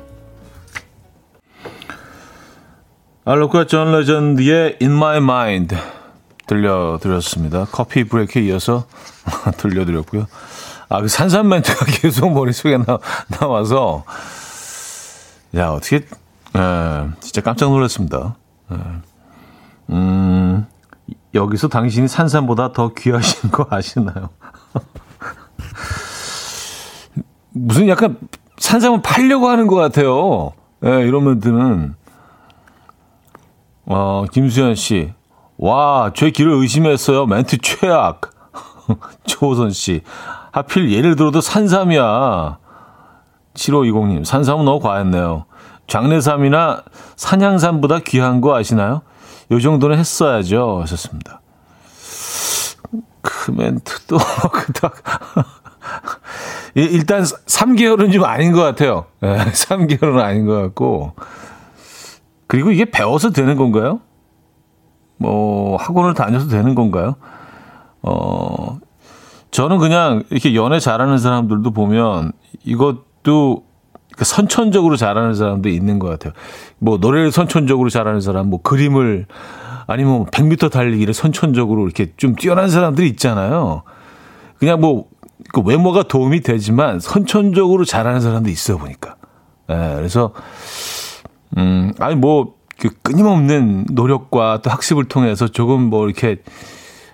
알로카 3.25 3.67
존 3.67 3.93
레전드의 3.93 4.79
In 4.81 4.93
My 4.93 5.19
Mind 5.19 5.77
들려드렸습니다. 6.47 7.67
coffee 7.71 8.05
break에 8.05 8.43
이어서 8.45 8.87
들려드렸고요. 9.59 10.27
아, 10.89 11.01
그 11.01 11.09
산산 11.09 11.49
멘트가 11.49 11.85
계속 12.01 12.33
머릿속에 12.33 12.79
나, 12.79 12.99
나와서, 13.29 14.05
야, 15.57 15.71
어떻게, 15.71 16.07
에, 16.57 16.59
예, 16.59 17.09
진짜 17.21 17.41
깜짝 17.41 17.71
놀랐습니다. 17.71 18.37
에, 18.71 18.75
예. 18.75 18.79
음, 19.91 20.67
여기서 21.35 21.69
당신이 21.69 22.09
산산보다 22.09 22.73
더 22.73 22.93
귀하신 22.95 23.51
거 23.53 23.67
아시나요? 23.71 24.31
무슨 27.53 27.89
약간 27.89 28.19
산삼을 28.59 29.03
팔려고 29.03 29.49
하는 29.49 29.67
것 29.67 29.77
같아요. 29.77 30.53
예, 30.85 31.07
이런 31.07 31.25
멘트는. 31.25 31.95
어, 33.87 34.25
김수현 34.33 34.75
씨. 34.75 35.13
와, 35.59 36.11
제 36.15 36.31
길을 36.31 36.53
의심했어요. 36.53 37.27
멘트 37.27 37.59
최악. 37.59 38.33
조호선 39.27 39.71
씨. 39.71 40.03
하필 40.53 40.91
예를 40.91 41.17
들어도 41.17 41.41
산삼이야. 41.41 42.59
7520님. 43.55 44.25
산삼은 44.25 44.65
너무 44.65 44.81
과했네요. 44.81 45.47
장례삼이나 45.87 46.83
산양삼보다 47.17 48.01
귀한 48.01 48.41
거 48.41 48.57
아시나요? 48.57 49.03
요 49.51 49.61
정도는 49.61 49.99
했어야죠. 49.99 50.81
하셨습니다. 50.83 51.41
그 53.23 53.51
멘트도 53.51 54.19
그닥 54.53 54.95
일단 56.75 57.23
3개월은 57.23 58.13
좀 58.13 58.25
아닌 58.25 58.53
것 58.53 58.63
같아요. 58.63 59.07
3개월은 59.21 60.21
아닌 60.21 60.47
것 60.47 60.55
같고 60.61 61.15
그리고 62.47 62.71
이게 62.71 62.85
배워서 62.85 63.31
되는 63.31 63.57
건가요? 63.57 64.01
뭐 65.19 65.77
학원을 65.77 66.15
다녀서 66.15 66.49
되는 66.49 66.75
건가요? 66.75 67.17
어 68.03 68.79
저는 69.51 69.79
그냥 69.79 70.23
이렇게 70.31 70.55
연애 70.55 70.79
잘하는 70.79 71.19
사람들도 71.19 71.71
보면 71.71 72.33
이것도 72.65 73.66
선천적으로 74.25 74.97
잘하는 74.97 75.35
사람도 75.35 75.69
있는 75.69 75.99
것 75.99 76.09
같아요. 76.09 76.33
뭐 76.79 76.99
노래를 76.99 77.33
선천적으로 77.33 77.91
잘하는 77.91 78.21
사람, 78.21 78.49
뭐 78.49 78.61
그림을 78.63 79.27
아니면 79.87 80.27
100m 80.27 80.71
달리기를 80.71 81.15
선천적으로 81.15 81.85
이렇게 81.85 82.13
좀 82.17 82.35
뛰어난 82.35 82.69
사람들이 82.71 83.09
있잖아요. 83.09 83.83
그냥 84.59 84.81
뭐 84.81 85.07
그 85.53 85.61
외모가 85.61 86.03
도움이 86.03 86.41
되지만 86.41 86.99
선천적으로 86.99 87.85
잘하는 87.85 88.21
사람도 88.21 88.49
있어 88.51 88.79
보니까. 88.79 89.17
예, 89.71 89.95
그래서 89.97 90.33
음 91.57 91.93
아니 91.99 92.15
뭐 92.15 92.57
그 92.79 92.91
끊임없는 93.03 93.87
노력과 93.93 94.61
또 94.63 94.71
학습을 94.71 95.05
통해서 95.07 95.49
조금 95.49 95.83
뭐 95.83 96.07
이렇게 96.07 96.43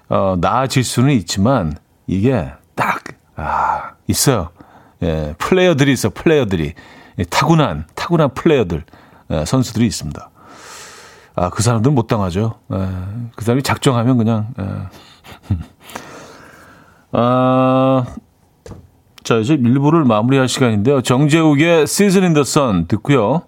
어, 0.08 0.36
나아질 0.40 0.82
수는 0.82 1.12
있지만 1.14 1.76
이게 2.06 2.50
딱 2.74 3.04
아, 3.36 3.92
있어요. 4.08 4.50
예, 5.02 5.34
플레이어들이 5.38 5.92
있어, 5.92 6.10
플레이어들이 6.10 6.74
예, 7.18 7.24
타고난 7.24 7.86
타고난 7.94 8.32
플레이어들 8.34 8.84
예, 9.30 9.44
선수들이 9.44 9.86
있습니다. 9.86 10.30
아, 11.34 11.50
그 11.50 11.62
사람들은 11.62 11.94
못 11.94 12.06
당하죠. 12.06 12.54
예, 12.72 12.88
그 13.36 13.44
사람이 13.44 13.62
작정하면 13.62 14.18
그냥. 14.18 14.48
예. 14.60 14.64
아, 17.12 18.06
자, 19.22 19.36
이제 19.36 19.54
일부를 19.54 20.04
마무리할 20.04 20.48
시간인데요. 20.48 21.02
정재욱의 21.02 21.82
Season 21.82 22.24
in 22.24 22.34
the 22.34 22.42
Sun 22.42 22.86
듣고요. 22.88 23.42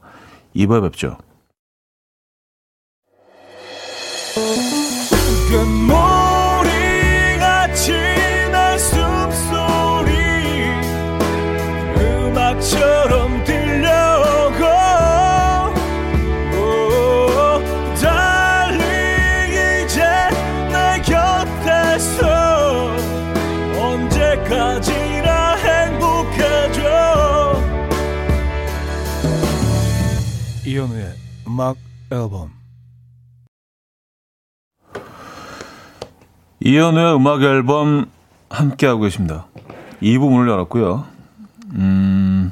2부에 0.54 0.82
뵙죠. 0.82 1.18
음악 31.54 31.76
앨범 32.10 32.50
이현우의 36.58 37.14
음악 37.14 37.42
앨범 37.42 38.06
함께하고 38.50 39.02
계십니다. 39.02 39.46
2부 40.02 40.30
문을 40.30 40.48
열었고요. 40.48 41.04
음, 41.74 42.50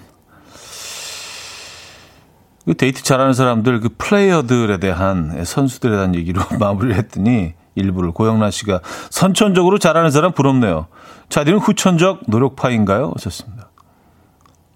그 2.65 2.75
데이트 2.75 3.03
잘하는 3.03 3.33
사람들, 3.33 3.81
그 3.81 3.89
플레이어들에 3.99 4.79
대한, 4.79 5.45
선수들에 5.45 5.91
대한 5.97 6.15
얘기로 6.15 6.41
마무리를 6.61 6.95
했더니, 6.95 7.55
일부를 7.75 8.13
고영란 8.13 8.53
씨가 8.53 8.83
선천적으로 9.11 9.79
잘하는 9.79 10.13
사람 10.13 10.31
부럽네요. 10.31 10.87
자디는 11.29 11.59
후천적 11.59 12.21
노력파인가요? 12.29 13.11
하셨습니다. 13.17 13.71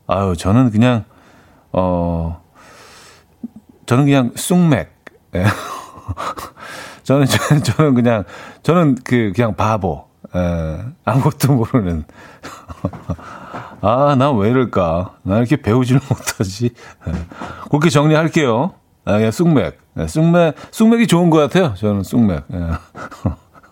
아유, 0.08 0.34
저는 0.36 0.72
그냥, 0.72 1.04
어, 1.70 2.44
저는 3.86 4.04
그냥 4.04 4.32
쑥맥. 4.34 4.94
예. 5.34 5.44
저는, 7.02 7.26
저는 7.62 7.94
그냥, 7.94 8.24
저는 8.62 8.96
그, 9.04 9.32
그냥 9.34 9.54
바보. 9.54 10.06
예. 10.34 10.84
아무것도 11.04 11.54
모르는. 11.54 12.04
아, 13.80 14.16
난왜 14.18 14.50
이럴까? 14.50 15.14
나 15.22 15.38
이렇게 15.38 15.56
배우지를 15.56 16.00
못하지. 16.08 16.70
예. 17.08 17.12
그렇게 17.70 17.90
정리할게요. 17.90 18.74
아, 19.04 19.12
그냥 19.12 19.30
쑥맥. 19.30 19.78
예, 19.98 20.06
쑥맥, 20.08 20.56
쑥맥이 20.72 21.06
좋은 21.06 21.30
것 21.30 21.38
같아요. 21.38 21.74
저는 21.74 22.02
쑥맥. 22.02 22.44
예. 22.52 22.70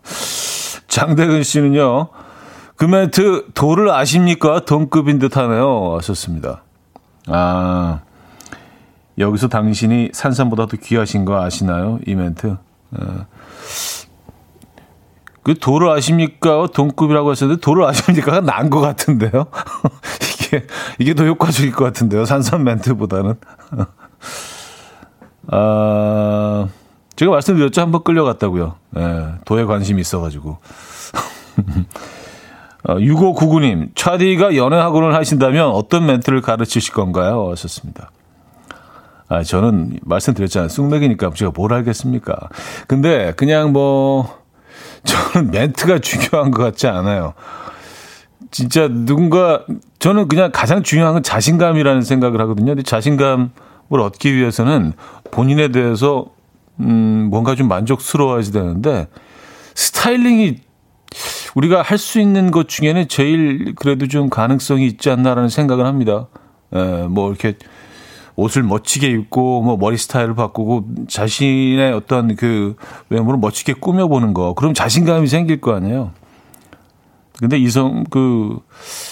장대근 0.89 1.43
씨는요, 1.43 2.09
그 2.77 2.85
멘트, 2.85 3.49
도를 3.55 3.91
아십니까? 3.91 4.61
동급인 4.65 5.19
듯 5.19 5.37
하네요. 5.37 5.97
하셨습니다. 5.97 6.63
아, 7.27 8.01
여기서 9.19 9.49
당신이 9.49 10.11
산삼보다 10.13 10.67
더 10.67 10.77
귀하신 10.77 11.25
거 11.25 11.41
아시나요? 11.43 11.99
이 12.07 12.15
멘트. 12.15 12.57
어. 12.93 13.27
그 15.43 15.55
도를 15.59 15.91
아십니까? 15.91 16.67
동급이라고 16.73 17.31
했었는데 17.31 17.61
도를 17.61 17.85
아십니까가 17.85 18.41
난 18.41 18.71
것 18.71 18.81
같은데요. 18.81 19.47
이게 20.47 20.67
이게 20.99 21.15
더 21.15 21.25
효과적일 21.27 21.73
것 21.73 21.85
같은데요. 21.85 22.25
산삼 22.25 22.65
멘트보다는. 22.65 23.35
아, 25.49 26.69
제가 27.17 27.31
말씀드렸죠. 27.33 27.83
한번 27.83 28.03
끌려갔다고요. 28.03 28.75
예, 28.97 29.27
도에 29.45 29.65
관심이 29.65 30.01
있어가지고. 30.01 30.59
어, 32.89 32.97
6599님, 32.97 33.95
차디가 33.95 34.57
연애학원을 34.57 35.15
하신다면 35.15 35.69
어떤 35.69 36.07
멘트를 36.07 36.41
가르치실 36.43 36.93
건가요? 36.95 37.51
하셨습니다. 37.51 38.11
아, 39.29 39.43
저는 39.43 39.99
말씀드렸잖아요. 40.03 40.69
쑥맥이니까 40.69 41.31
제가 41.35 41.53
뭘 41.55 41.73
알겠습니까? 41.73 42.49
근데 42.87 43.33
그냥 43.37 43.73
뭐, 43.73 44.39
저는 45.05 45.51
멘트가 45.51 45.99
중요한 46.01 46.51
것 46.51 46.63
같지 46.63 46.87
않아요. 46.87 47.35
진짜 48.51 48.89
누군가, 48.89 49.65
저는 49.99 50.29
그냥 50.29 50.51
가장 50.53 50.83
중요한 50.83 51.15
건 51.15 51.23
자신감이라는 51.23 52.03
생각을 52.03 52.41
하거든요. 52.43 52.73
근데 52.73 52.83
자신감을 52.83 53.51
얻기 53.91 54.35
위해서는 54.35 54.93
본인에 55.31 55.69
대해서, 55.69 56.27
음, 56.81 57.29
뭔가 57.31 57.55
좀 57.55 57.69
만족스러워야지 57.69 58.53
되는데, 58.53 59.09
스타일링이 59.75 60.59
우리가 61.55 61.83
할 61.83 61.99
수 61.99 62.21
있는 62.21 62.51
것 62.51 62.69
중에는 62.69 63.09
제일 63.09 63.75
그래도 63.77 64.07
좀 64.07 64.29
가능성이 64.29 64.87
있지 64.87 65.11
않나라는 65.11 65.49
생각을 65.49 65.87
합니다. 65.87 66.27
에, 66.73 67.07
뭐 67.09 67.31
이렇게 67.31 67.57
옷을 68.37 68.63
멋지게 68.63 69.09
입고 69.09 69.63
뭐 69.63 69.77
머리 69.77 69.97
스타일을 69.97 70.35
바꾸고 70.35 71.07
자신의 71.09 71.93
어떤 71.93 72.35
그 72.37 72.77
외모를 73.09 73.39
멋지게 73.39 73.75
꾸며보는 73.75 74.35
거. 74.35 74.55
그럼 74.55 74.75
자신감이 74.75 75.27
생길 75.29 75.61
거 75.61 75.75
아니에요. 75.75 76.11
근데 77.39 77.59
이성 77.59 78.05
그 78.11 78.59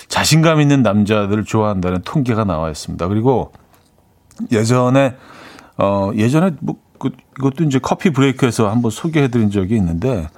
자신감 0.08 0.60
있는 0.60 0.82
남자들을 0.82 1.44
좋아한다는 1.44 2.02
통계가 2.04 2.44
나와 2.44 2.70
있습니다. 2.70 3.08
그리고 3.08 3.52
예전에 4.50 5.14
어 5.78 6.10
예전에 6.14 6.52
뭐 6.60 6.76
그, 6.98 7.10
이것도 7.38 7.64
이제 7.64 7.78
커피 7.80 8.10
브레이크에서 8.10 8.70
한번 8.70 8.90
소개해 8.90 9.28
드린 9.28 9.50
적이 9.50 9.76
있는데 9.76 10.28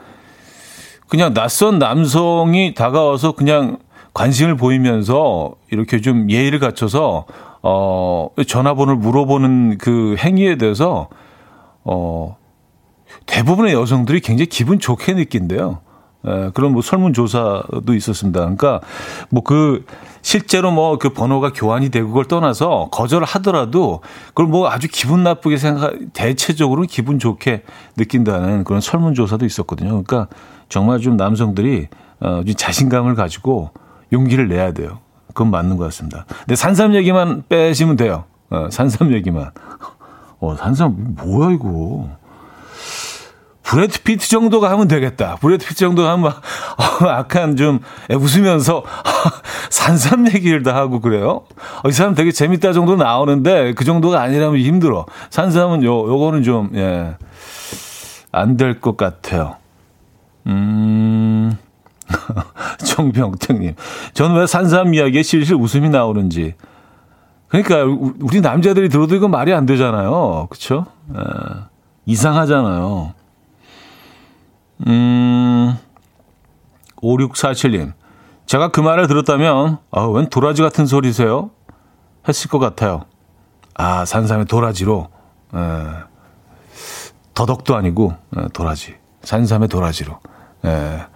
그냥 1.09 1.35
낯선 1.35 1.79
남성이 1.79 2.75
다가와서 2.75 3.33
그냥 3.33 3.79
관심을 4.15 4.57
보이면서 4.57 5.55
이렇게 5.71 6.01
좀 6.01 6.31
예의를 6.31 6.61
갖춰서 6.61 7.27
어 7.67 8.29
전화번호를 8.47 8.99
물어보는 8.99 9.79
그 9.79 10.17
행위에 10.19 10.57
대해서 10.57 11.09
어 11.83 12.37
대부분의 13.25 13.73
여성들이 13.73 14.21
굉장히 14.21 14.47
기분 14.51 14.79
좋게 14.79 15.15
느낀대요. 15.15 15.79
에, 16.27 16.51
그런 16.53 16.73
뭐 16.73 16.83
설문조사도 16.83 17.95
있었습니다. 17.95 18.41
그러니까 18.41 18.81
뭐 19.31 19.43
그 19.43 19.87
실제로 20.21 20.71
뭐 20.73 20.99
그 20.99 21.09
번호가 21.11 21.53
교환이 21.55 21.89
되고 21.89 22.09
그걸 22.09 22.27
떠나서 22.27 22.89
거절을 22.93 23.27
하더라도 23.27 24.01
그걸 24.29 24.47
뭐 24.47 24.69
아주 24.69 24.87
기분 24.91 25.23
나쁘게 25.23 25.57
생각, 25.57 25.95
대체적으로는 26.13 26.87
기분 26.87 27.19
좋게 27.19 27.63
느낀다는 27.97 28.65
그런 28.65 28.83
설문조사도 28.83 29.47
있었거든요. 29.47 30.03
그러니까 30.03 30.29
정말 30.69 31.01
좀 31.01 31.17
남성들이 31.17 31.89
어, 32.21 32.43
좀 32.45 32.55
자신감을 32.55 33.15
가지고 33.15 33.71
용기를 34.13 34.49
내야 34.49 34.73
돼요. 34.73 34.99
그건 35.35 35.51
맞는 35.51 35.77
것 35.77 35.85
같습니다. 35.85 36.25
근데 36.41 36.57
산삼 36.57 36.95
얘기만 36.95 37.45
빼시면 37.49 37.97
돼요. 37.97 38.25
어, 38.51 38.69
산삼 38.71 39.13
얘기만. 39.13 39.51
어, 40.41 40.57
산삼 40.57 41.17
뭐야 41.17 41.51
이거. 41.53 42.09
브래드 43.63 44.03
피트 44.03 44.29
정도가 44.29 44.71
하면 44.73 44.89
되겠다. 44.89 45.37
브래드 45.41 45.65
피트 45.67 45.81
정도가 45.81 46.11
하면 46.13 46.25
막, 46.25 46.43
어, 47.03 47.09
약간 47.09 47.57
좀 47.57 47.81
웃으면서 48.11 48.85
산삼 49.71 50.27
얘기를 50.29 50.63
다 50.63 50.75
하고 50.77 51.01
그래요. 51.01 51.45
어, 51.83 51.89
이 51.89 51.93
사람 51.93 52.15
되게 52.15 52.31
재밌다 52.31 52.73
정도 52.73 52.95
나오는데 52.97 53.73
그 53.75 53.85
정도가 53.85 54.21
아니라면 54.21 54.59
힘들어. 54.61 55.07
산삼은 55.31 55.83
요, 55.83 56.07
요거는 56.07 56.43
좀, 56.43 56.71
예, 56.75 57.17
안 58.33 58.57
될 58.57 58.81
것 58.81 58.97
같아요. 58.97 59.57
음, 60.47 61.57
정병택님. 62.85 63.75
저는 64.13 64.37
왜 64.37 64.47
산삼 64.47 64.95
이야기에 64.95 65.23
실실 65.23 65.57
웃음이 65.57 65.89
나오는지. 65.91 66.55
그러니까 67.49 67.85
우리 68.21 68.41
남자들이 68.41 68.89
들어도 68.89 69.15
이건 69.15 69.31
말이 69.31 69.53
안 69.53 69.67
되잖아요. 69.67 70.49
그쵸? 70.51 70.87
에, 71.15 71.21
이상하잖아요. 72.07 73.15
음, 74.87 75.79
5647님. 76.97 77.93
제가 78.47 78.69
그 78.69 78.81
말을 78.81 79.07
들었다면, 79.07 79.79
아, 79.91 80.03
웬 80.03 80.29
도라지 80.29 80.63
같은 80.63 80.87
소리세요? 80.87 81.51
했을 82.29 82.51
것 82.51 82.59
같아요. 82.59 83.05
아, 83.75 84.05
산삼의 84.05 84.47
도라지로. 84.47 85.09
에, 85.55 85.59
더덕도 87.35 87.75
아니고, 87.77 88.15
에, 88.37 88.49
도라지. 88.53 88.97
산삼의 89.23 89.69
도라지로. 89.69 90.19
예. 90.65 91.07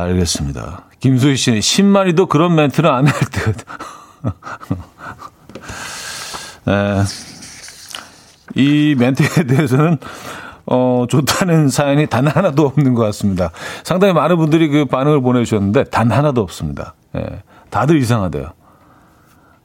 알겠습니다. 0.00 0.84
김소희 1.00 1.36
씨는 1.36 1.58
10마리도 1.60 2.28
그런 2.28 2.54
멘트는 2.54 2.90
안 2.90 3.06
할 3.06 3.14
듯. 3.30 3.56
예. 6.68 7.02
이 8.60 8.94
멘트에 8.98 9.44
대해서는 9.44 9.98
어, 10.66 11.04
좋다는 11.08 11.68
사연이 11.68 12.06
단 12.06 12.26
하나도 12.26 12.64
없는 12.66 12.94
것 12.94 13.02
같습니다. 13.06 13.50
상당히 13.82 14.14
많은 14.14 14.36
분들이 14.36 14.68
그 14.68 14.86
반응을 14.86 15.20
보내주셨는데 15.20 15.84
단 15.84 16.10
하나도 16.10 16.40
없습니다. 16.40 16.94
예. 17.16 17.42
다들 17.70 17.98
이상하대요. 17.98 18.52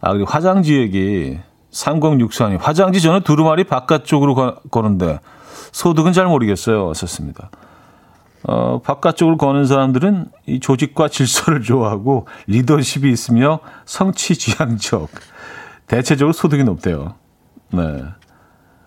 아, 0.01 0.11
그리고 0.11 0.25
화장지 0.29 0.77
얘기. 0.77 1.39
3064님. 1.71 2.57
화장지 2.59 2.99
저는 2.99 3.21
두루마리 3.21 3.63
바깥쪽으로 3.65 4.33
거, 4.33 4.55
거는데 4.71 5.19
소득은 5.71 6.13
잘 6.13 6.25
모르겠어요. 6.25 6.93
썼습니다. 6.95 7.51
어, 8.43 8.81
바깥쪽으로 8.81 9.37
거는 9.37 9.65
사람들은 9.65 10.27
이 10.45 10.59
조직과 10.59 11.09
질서를 11.09 11.61
좋아하고 11.61 12.27
리더십이 12.47 13.11
있으며 13.11 13.59
성취 13.85 14.35
지향적. 14.35 15.09
대체적으로 15.87 16.33
소득이 16.33 16.63
높대요. 16.63 17.15
네. 17.71 18.03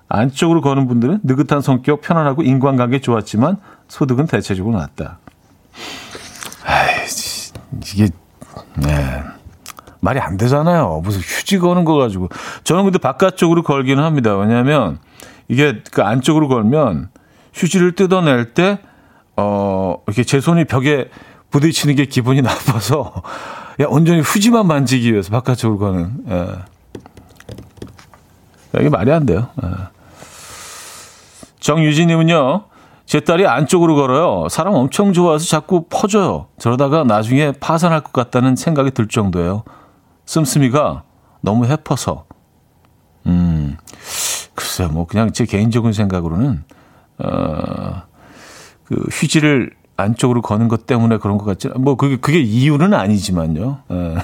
안쪽으로 0.09 0.61
거는 0.61 0.88
분들은 0.88 1.21
느긋한 1.23 1.62
성격, 1.62 2.01
편안하고 2.03 2.43
인간관계 2.43 3.01
좋았지만 3.01 3.57
소득은 3.88 4.27
대체적으로 4.27 4.79
낮다. 4.79 5.19
아이, 6.65 7.07
이게, 7.93 8.09
네. 8.77 9.23
말이 10.01 10.19
안 10.19 10.37
되잖아요. 10.37 11.01
무슨 11.03 11.21
휴지 11.21 11.59
거는 11.59 11.85
거 11.85 11.95
가지고. 11.95 12.29
저는 12.65 12.85
근데 12.85 12.99
바깥쪽으로 12.99 13.62
걸기는 13.62 14.03
합니다. 14.03 14.37
왜냐하면 14.37 14.99
이게 15.49 15.83
그 15.93 16.03
안쪽으로 16.03 16.49
걸면 16.49 17.11
휴지를 17.55 17.95
뜯어낼 17.95 18.53
때 18.53 18.81
어, 19.37 19.97
이렇게 20.07 20.25
제 20.25 20.40
손이 20.40 20.64
벽에 20.64 21.09
부딪히는 21.51 21.97
게 21.97 22.07
기분이 22.07 22.40
나빠서, 22.42 23.23
야, 23.81 23.87
온전히 23.88 24.21
후지만 24.21 24.66
만지기 24.66 25.12
위해서 25.12 25.31
바깥쪽으로 25.31 25.79
가는, 25.79 26.12
예. 26.29 26.49
이게 28.81 28.88
말이 28.88 29.12
안 29.12 29.27
돼요. 29.27 29.49
예. 29.62 29.68
정유진님은요, 31.61 32.64
제 33.07 33.21
딸이 33.21 33.47
안쪽으로 33.47 33.95
걸어요. 33.95 34.49
사람 34.49 34.75
엄청 34.75 35.12
좋아서 35.12 35.45
자꾸 35.45 35.85
퍼져요. 35.88 36.47
저러다가 36.59 37.05
나중에 37.05 37.53
파산할 37.53 38.01
것 38.01 38.12
같다는 38.12 38.57
생각이 38.57 38.90
들 38.92 39.07
정도예요. 39.07 39.62
씀씀이가 40.25 41.03
너무 41.40 41.66
해퍼서. 41.66 42.25
음, 43.27 43.77
글쎄요, 44.55 44.88
뭐, 44.88 45.07
그냥 45.07 45.33
제 45.33 45.45
개인적인 45.45 45.92
생각으로는, 45.92 46.64
어, 47.18 48.03
그 48.93 49.07
휴지를 49.11 49.71
안쪽으로 49.97 50.43
거는 50.43 50.69
것 50.69 50.87
때문에 50.87 51.17
그런 51.17 51.39
것 51.39 51.45
같지, 51.45 51.69
뭐, 51.77 51.97
그게, 51.97 52.17
그게 52.17 52.41
이유는 52.41 52.93
아니지만요. 52.93 53.79
예. 53.91 54.17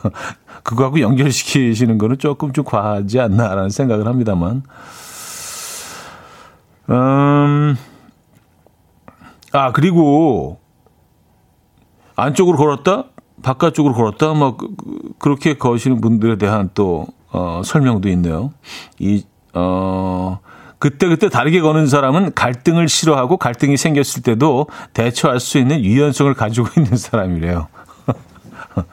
그거하고 0.62 1.00
연결시키시는 1.00 1.98
거는 1.98 2.18
조금 2.18 2.52
좀 2.52 2.64
과하지 2.64 3.20
않나라는 3.20 3.70
생각을 3.70 4.06
합니다만. 4.06 4.62
음, 6.88 7.76
아, 9.52 9.72
그리고 9.72 10.60
안쪽으로 12.16 12.56
걸었다? 12.56 13.04
바깥쪽으로 13.42 13.94
걸었다? 13.94 14.32
뭐, 14.32 14.56
그, 14.56 14.74
그렇게 15.18 15.54
거시는 15.54 16.00
분들에 16.00 16.36
대한 16.38 16.70
또, 16.74 17.06
어, 17.30 17.60
설명도 17.64 18.08
있네요. 18.08 18.52
이, 18.98 19.24
어, 19.52 20.40
그때그때 20.78 21.28
다르게 21.28 21.60
거는 21.60 21.86
사람은 21.86 22.34
갈등을 22.34 22.88
싫어하고 22.88 23.38
갈등이 23.38 23.76
생겼을 23.76 24.22
때도 24.22 24.66
대처할 24.92 25.40
수 25.40 25.58
있는 25.58 25.84
유연성을 25.84 26.32
가지고 26.34 26.68
있는 26.76 26.96
사람이래요. 26.96 27.68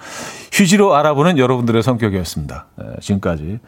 휴지로 0.52 0.96
알아보는 0.96 1.38
여러분들의 1.38 1.84
성격이었습니다. 1.84 2.65
네, 2.78 2.86
지금까지. 3.02 3.60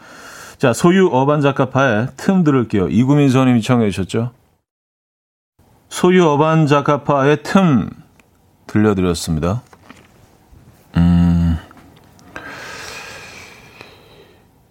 자, 0.57 0.71
소유 0.71 1.09
어반 1.11 1.41
자카파의 1.41 2.09
틈 2.15 2.43
들을게요. 2.43 2.87
이구민 2.87 3.29
선님이 3.29 3.61
청해 3.61 3.89
주셨죠. 3.89 4.31
소유 5.89 6.25
어반 6.25 6.67
자카파의 6.67 7.43
틈 7.43 7.89
들려드렸습니다. 8.67 9.61
음. 10.97 11.57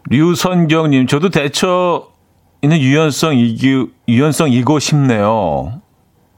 류선경님, 0.08 1.06
저도 1.06 1.30
대처 1.30 2.13
있는 2.64 2.78
유연성 2.78 3.36
이기, 3.36 3.86
유연성이고 4.08 4.78
싶네요. 4.78 5.80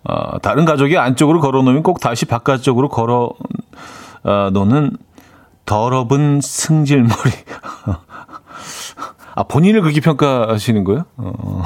아, 0.04 0.38
다른 0.38 0.64
가족이 0.64 0.98
안쪽으로 0.98 1.40
걸어 1.40 1.62
놓으면 1.62 1.82
꼭 1.82 2.00
다시 2.00 2.26
바깥쪽으로 2.26 2.88
걸어 2.88 3.30
아, 4.22 4.50
놓는 4.52 4.96
더러운 5.64 6.40
승질머리. 6.42 7.14
아, 9.34 9.42
본인을 9.44 9.82
그렇게 9.82 10.00
평가하시는 10.00 10.84
거예요? 10.84 11.04
어. 11.16 11.62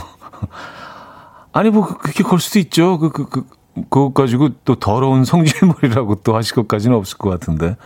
아니, 1.53 1.70
뭐, 1.70 1.87
그렇게 1.87 2.23
걸 2.23 2.38
수도 2.38 2.59
있죠. 2.59 2.99
그, 2.99 3.11
그, 3.11 3.29
그, 3.29 3.46
그것 3.75 4.14
가지고 4.14 4.51
또 4.64 4.75
더러운 4.75 5.25
성질머리라고 5.25 6.16
또 6.16 6.37
하실 6.37 6.55
것까지는 6.57 6.96
없을 6.96 7.18
것 7.18 7.31
같은데. 7.31 7.77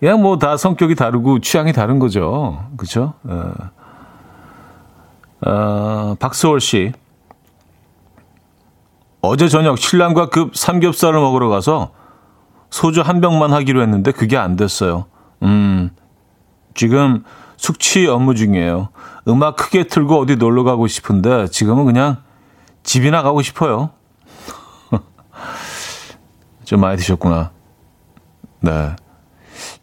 그냥 0.00 0.20
뭐 0.20 0.38
다 0.38 0.56
성격이 0.58 0.96
다르고 0.96 1.40
취향이 1.40 1.72
다른 1.72 1.98
거죠. 1.98 2.62
그쵸? 2.76 3.14
어, 3.24 3.52
어 5.46 6.16
박수월 6.18 6.60
씨. 6.60 6.92
어제 9.20 9.48
저녁 9.48 9.78
신랑과 9.78 10.28
급 10.28 10.54
삼겹살을 10.54 11.18
먹으러 11.18 11.48
가서 11.48 11.92
소주 12.70 13.00
한 13.00 13.20
병만 13.20 13.52
하기로 13.52 13.80
했는데 13.82 14.12
그게 14.12 14.36
안 14.36 14.56
됐어요. 14.56 15.06
음, 15.42 15.90
지금 16.74 17.24
숙취 17.56 18.06
업무 18.06 18.34
중이에요. 18.34 18.90
음악 19.28 19.56
크게 19.56 19.84
틀고 19.84 20.18
어디 20.18 20.36
놀러 20.36 20.62
가고 20.62 20.86
싶은데 20.86 21.48
지금은 21.48 21.86
그냥 21.86 22.18
집이나 22.82 23.22
가고 23.22 23.40
싶어요. 23.40 23.90
좀 26.64 26.80
많이 26.80 26.98
드셨구나. 26.98 27.52
네. 28.60 28.96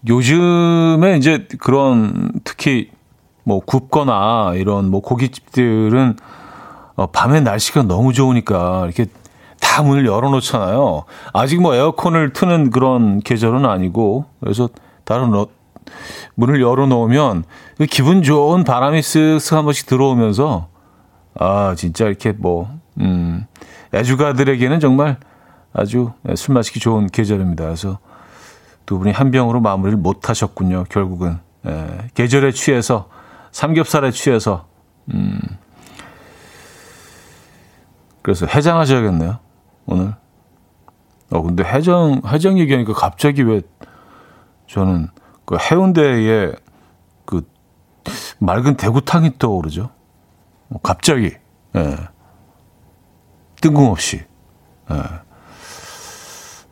요즘에 0.08 1.17
이제 1.17 1.47
그런 1.60 2.32
특히 2.43 2.91
뭐 3.44 3.60
굽거나 3.60 4.54
이런 4.56 4.90
뭐 4.90 5.02
고깃집들은 5.02 6.18
어, 6.96 7.08
밤에 7.08 7.40
날씨가 7.40 7.84
너무 7.84 8.14
좋으니까 8.14 8.84
이렇게 8.86 9.06
다 9.60 9.84
문을 9.84 10.06
열어놓잖아요. 10.06 11.06
아직 11.34 11.62
뭐 11.62 11.76
에어컨을 11.76 12.34
트는 12.34 12.72
그런 12.72 13.20
계절은 13.20 13.66
아니고 13.66 14.26
그래서 14.40 14.70
다른 15.04 15.34
어, 15.34 15.48
문을 16.36 16.62
열어놓으면 16.62 17.44
그 17.78 17.86
기분 17.86 18.24
좋은 18.24 18.64
바람이 18.64 19.00
쓱쓱 19.00 19.56
한 19.56 19.64
번씩 19.64 19.88
들어오면서 19.88 20.68
아 21.40 21.76
진짜 21.78 22.06
이렇게 22.06 22.32
뭐 22.32 22.70
음, 23.00 23.46
애주가들에게는 23.94 24.80
정말 24.80 25.18
아주 25.74 26.12
술 26.36 26.54
마시기 26.54 26.80
좋은 26.80 27.08
계절입니다. 27.08 27.64
그래서 27.64 28.00
두 28.86 29.00
분이 29.00 29.12
한 29.12 29.32
병으로 29.32 29.62
마무리를 29.62 29.98
못 29.98 30.30
하셨군요. 30.30 30.86
결국은 30.90 31.40
예, 31.66 32.10
계절에 32.14 32.52
취해서 32.52 33.08
삼겹살에 33.52 34.12
취해서 34.12 34.68
음, 35.14 35.40
그래서 38.22 38.46
해장하셔야겠네요. 38.46 39.40
오늘. 39.86 40.14
어 41.32 41.42
근데 41.42 41.64
해장 41.64 42.22
해장 42.28 42.60
얘기하니까 42.60 42.94
갑자기 42.94 43.42
왜 43.44 43.62
저는 44.68 45.10
그 45.46 45.58
해운대에 45.58 46.52
그 47.26 47.48
맑은 48.40 48.76
대구탕이 48.76 49.38
떠오르죠. 49.38 49.90
뭐 50.68 50.82
갑자기 50.82 51.32
예. 51.76 51.98
뜬금없이 53.62 54.24
예. 54.92 54.96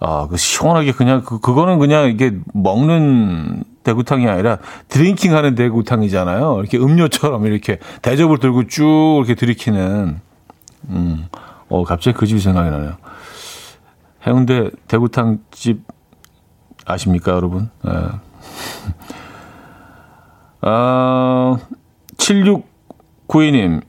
아, 0.02 0.28
그 0.28 0.38
시원하게 0.38 0.94
그냥 0.94 1.24
그 1.24 1.40
그거는 1.40 1.78
그냥 1.78 2.10
이게 2.10 2.38
먹는 2.54 3.64
대구탕이 3.84 4.28
아니라 4.28 4.58
drinking 4.88 5.36
하는 5.36 5.56
대구탕이잖아요. 5.56 6.60
이렇게 6.60 6.78
음료처럼 6.78 7.46
이렇게 7.46 7.80
대접을 8.02 8.40
들고 8.40 8.68
쭉 8.68 9.16
이렇게 9.18 9.36
들이키는 9.36 10.20
음. 10.90 11.28
어, 11.70 11.84
갑자기 11.84 12.18
그 12.18 12.26
집이 12.26 12.40
생각이 12.40 12.70
나네요. 12.70 12.98
해운대 14.28 14.70
대구탕 14.88 15.40
집 15.52 15.82
아십니까, 16.86 17.34
여러분? 17.34 17.70
예. 17.88 17.92
아, 20.62 21.58
7692님. 22.18 23.82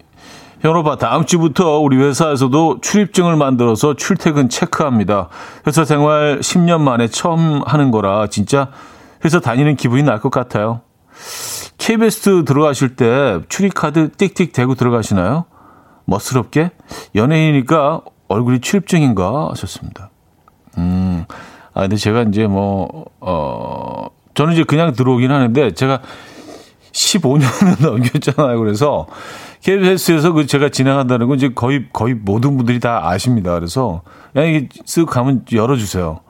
현오빠, 0.61 0.97
다음 0.97 1.25
주부터 1.25 1.79
우리 1.79 1.97
회사에서도 1.97 2.81
출입증을 2.83 3.37
만들어서 3.37 3.95
출퇴근 3.95 4.51
체크합니다. 4.51 5.31
회사 5.67 5.87
생활 5.87 6.41
10년 6.41 6.83
만에 6.83 7.09
처음 7.09 7.63
하는 7.65 7.91
거라 7.91 8.27
진짜 8.27 8.69
회사 9.25 9.41
다니는 9.41 9.77
기분이 9.77 10.03
날 10.03 10.19
것 10.21 10.31
같아요. 10.31 10.81
KBS 11.79 12.45
들어가실 12.45 12.97
때 12.97 13.41
출입카드 13.49 14.11
띡띡 14.13 14.53
대고 14.53 14.75
들어가시나요? 14.75 15.45
멋스럽게? 16.05 16.71
연예인이니까 17.15 18.03
얼굴이 18.29 18.61
출입증인가 18.61 19.49
하셨습니다. 19.51 20.11
음, 20.79 21.25
아, 21.75 21.83
근데 21.83 21.97
제가 21.97 22.23
이제 22.23 22.47
뭐, 22.47 23.07
어, 23.21 24.07
저는 24.35 24.53
이제 24.55 24.65
그냥 24.65 24.93
들어오긴 24.93 25.31
하는데 25.31 25.73
제가 25.73 26.01
15년을 26.93 27.83
넘겼잖아요. 27.83 28.59
그래서 28.59 29.07
KBS에서 29.63 30.33
그 30.33 30.47
제가 30.47 30.69
진행한다는 30.71 31.29
건 31.29 31.37
이제 31.37 31.51
거의, 31.55 31.87
거의 31.93 32.15
모든 32.15 32.57
분들이 32.57 32.81
다 32.81 33.09
아십니다. 33.09 33.53
그래서 33.55 34.03
그냥 34.33 34.49
이게 34.49 34.69
쓱 34.69 35.07
가면 35.07 35.45
열어주세요. 35.53 36.21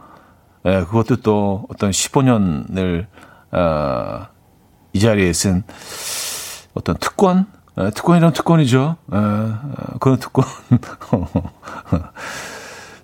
예, 0.67 0.71
네, 0.71 0.85
그것도 0.85 1.17
또 1.17 1.67
어떤 1.71 1.91
15년을, 1.91 3.07
어, 3.53 4.27
이 4.93 5.01
자리에 5.01 5.33
쓴 5.33 5.63
어떤 6.75 6.97
특권? 6.99 7.47
예, 7.79 7.91
특권이란 7.91 8.33
특권이죠. 8.33 8.97
예, 9.13 9.17
그런 10.01 10.19
특권. 10.19 10.45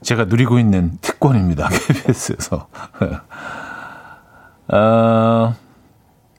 제가 0.02 0.24
누리고 0.26 0.58
있는 0.58 0.98
특권입니다. 1.00 1.68
KBS에서. 1.88 2.68
아, 4.68 5.54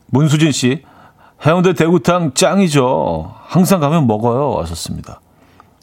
문수진 0.07 0.51
씨, 0.51 0.83
해운대 1.45 1.73
대구탕 1.73 2.33
짱이죠. 2.33 3.33
항상 3.43 3.79
가면 3.79 4.07
먹어요. 4.07 4.51
왔었습니다. 4.51 5.19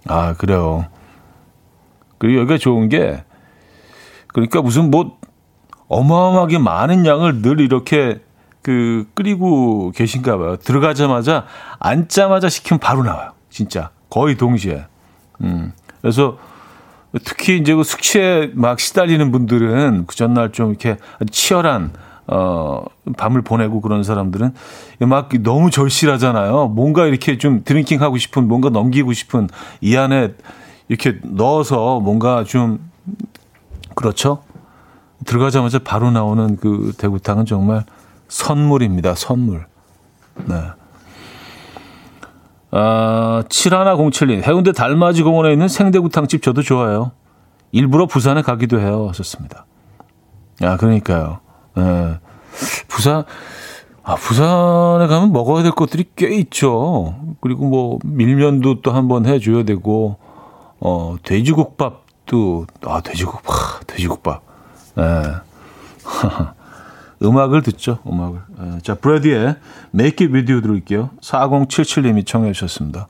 아, 0.06 0.34
그래요. 0.34 0.86
그리고 2.18 2.40
여기가 2.40 2.58
좋은 2.58 2.88
게, 2.88 3.24
그러니까 4.28 4.62
무슨 4.62 4.90
뭐, 4.90 5.18
어마어마하게 5.88 6.58
많은 6.58 7.06
양을 7.06 7.42
늘 7.42 7.60
이렇게 7.60 8.20
그 8.62 9.06
끓이고 9.14 9.92
계신가 9.94 10.38
봐요. 10.38 10.56
들어가자마자 10.56 11.44
앉자마자 11.78 12.48
시키면 12.48 12.80
바로 12.80 13.02
나와요. 13.02 13.32
진짜 13.50 13.90
거의 14.08 14.36
동시에. 14.36 14.86
음. 15.42 15.72
그래서 16.00 16.38
특히 17.24 17.58
이제 17.58 17.74
그 17.74 17.84
숙취에 17.84 18.50
막 18.54 18.80
시달리는 18.80 19.30
분들은 19.30 20.04
그 20.06 20.16
전날 20.16 20.52
좀 20.52 20.70
이렇게 20.70 20.96
치열한 21.30 21.92
어, 22.26 22.84
밤을 23.16 23.42
보내고 23.42 23.80
그런 23.80 24.02
사람들은 24.02 24.54
막 25.00 25.28
너무 25.42 25.70
절실하잖아요. 25.70 26.68
뭔가 26.68 27.06
이렇게 27.06 27.36
좀 27.36 27.62
drinking 27.64 28.00
하고 28.00 28.16
싶은, 28.16 28.48
뭔가 28.48 28.70
넘기고 28.70 29.12
싶은 29.12 29.48
이 29.80 29.96
안에 29.96 30.32
이렇게 30.88 31.18
넣어서 31.22 32.00
뭔가 32.00 32.44
좀, 32.44 32.90
그렇죠? 33.94 34.42
들어가자마자 35.24 35.78
바로 35.78 36.10
나오는 36.10 36.56
그 36.56 36.92
대구탕은 36.98 37.46
정말 37.46 37.84
선물입니다. 38.28 39.14
선물. 39.14 39.66
네. 40.46 40.54
아, 42.70 43.44
7107님. 43.48 44.42
해운대 44.42 44.72
달맞이 44.72 45.22
공원에 45.22 45.52
있는 45.52 45.68
생대구탕집 45.68 46.42
저도 46.42 46.62
좋아요. 46.62 47.12
일부러 47.70 48.06
부산에 48.06 48.42
가기도 48.42 48.80
해요. 48.80 49.06
하셨습니다. 49.08 49.66
아, 50.60 50.76
그러니까요. 50.76 51.38
예. 51.78 52.18
부산, 52.88 53.24
아, 54.02 54.16
부산에 54.16 55.06
가면 55.06 55.32
먹어야 55.32 55.62
될 55.62 55.72
것들이 55.72 56.06
꽤 56.16 56.34
있죠. 56.36 57.14
그리고 57.40 57.66
뭐, 57.66 57.98
밀면도 58.04 58.80
또 58.82 58.92
한번 58.92 59.26
해줘야 59.26 59.62
되고, 59.64 60.16
어, 60.80 61.16
돼지국밥도, 61.22 62.66
아, 62.86 63.00
돼지국밥, 63.00 63.86
돼지국밥. 63.86 64.53
예. 64.98 65.22
음악을 67.22 67.62
듣죠, 67.62 67.98
음악을. 68.06 68.40
예. 68.60 68.78
자, 68.82 68.94
브래디의 68.94 69.56
Make 69.94 70.26
It 70.26 70.34
With 70.34 70.52
You 70.52 70.62
들을게요. 70.62 71.10
4077님이 71.20 72.26
청해 72.26 72.52
주셨습니다. 72.52 73.08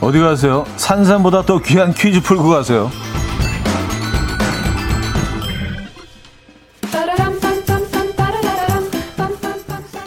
어디 0.00 0.18
가세요? 0.18 0.64
산산보다 0.76 1.42
더 1.42 1.60
귀한 1.62 1.94
퀴즈 1.94 2.20
풀고 2.20 2.48
가세요. 2.48 2.90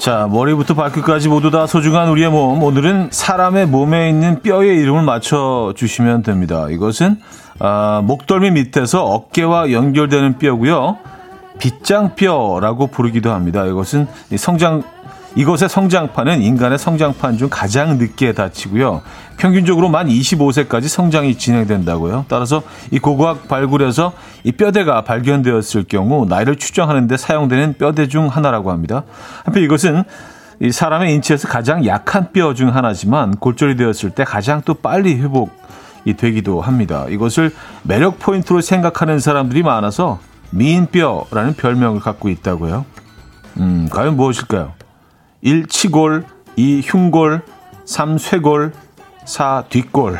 자, 0.05 0.27
머리부터 0.29 0.75
발끝까지 0.75 1.29
모두 1.29 1.49
다 1.49 1.65
소중한 1.65 2.09
우리의 2.09 2.29
몸. 2.29 2.61
오늘은 2.61 3.09
사람의 3.09 3.65
몸에 3.65 4.07
있는 4.07 4.43
뼈의 4.43 4.77
이름을 4.81 5.01
맞춰 5.01 5.73
주시면 5.75 6.21
됩니다. 6.21 6.67
이것은 6.69 7.19
아, 7.57 8.03
목덜미 8.05 8.51
밑에서 8.51 9.03
어깨와 9.03 9.71
연결되는 9.71 10.37
뼈고요. 10.37 10.99
빗장뼈라고 11.57 12.85
부르기도 12.85 13.31
합니다. 13.31 13.65
이것은 13.65 14.05
성장 14.35 14.83
이것의 15.35 15.67
성장판은 15.69 16.41
인간의 16.41 16.77
성장판 16.77 17.37
중 17.37 17.49
가장 17.51 17.97
늦게 17.97 18.31
닫히고요. 18.33 19.01
평균적으로 19.37 19.89
만 19.89 20.07
25세까지 20.07 20.87
성장이 20.87 21.37
진행된다고요. 21.37 22.25
따라서 22.29 22.63
이 22.89 22.99
고고학 22.99 23.49
발굴에서 23.49 24.13
이 24.45 24.53
뼈대가 24.53 25.03
발견되었을 25.03 25.85
경우 25.89 26.25
나이를 26.25 26.55
추정하는 26.55 27.07
데 27.07 27.17
사용되는 27.17 27.75
뼈대 27.77 28.07
중 28.07 28.27
하나라고 28.27 28.71
합니다. 28.71 29.03
한편 29.43 29.63
이것은 29.63 30.03
이 30.61 30.71
사람의 30.71 31.13
인체에서 31.15 31.49
가장 31.49 31.85
약한 31.85 32.31
뼈 32.31 32.53
중 32.53 32.73
하나지만 32.73 33.35
골절이 33.35 33.75
되었을 33.75 34.11
때 34.11 34.23
가장 34.23 34.61
또 34.63 34.73
빨리 34.75 35.15
회복이 35.15 36.13
되기도 36.15 36.61
합니다. 36.61 37.05
이것을 37.09 37.53
매력 37.83 38.19
포인트로 38.19 38.61
생각하는 38.61 39.19
사람들이 39.19 39.63
많아서 39.63 40.19
미인뼈라는 40.51 41.55
별명을 41.55 41.99
갖고 41.99 42.29
있다고요. 42.29 42.85
음, 43.57 43.89
과연 43.91 44.15
무엇일까요? 44.15 44.84
1. 45.45 45.67
치골 45.67 46.25
2. 46.55 46.81
흉골 46.83 47.43
3. 47.85 48.17
쇄골 48.17 48.73
4. 49.25 49.65
뒷골 49.69 50.19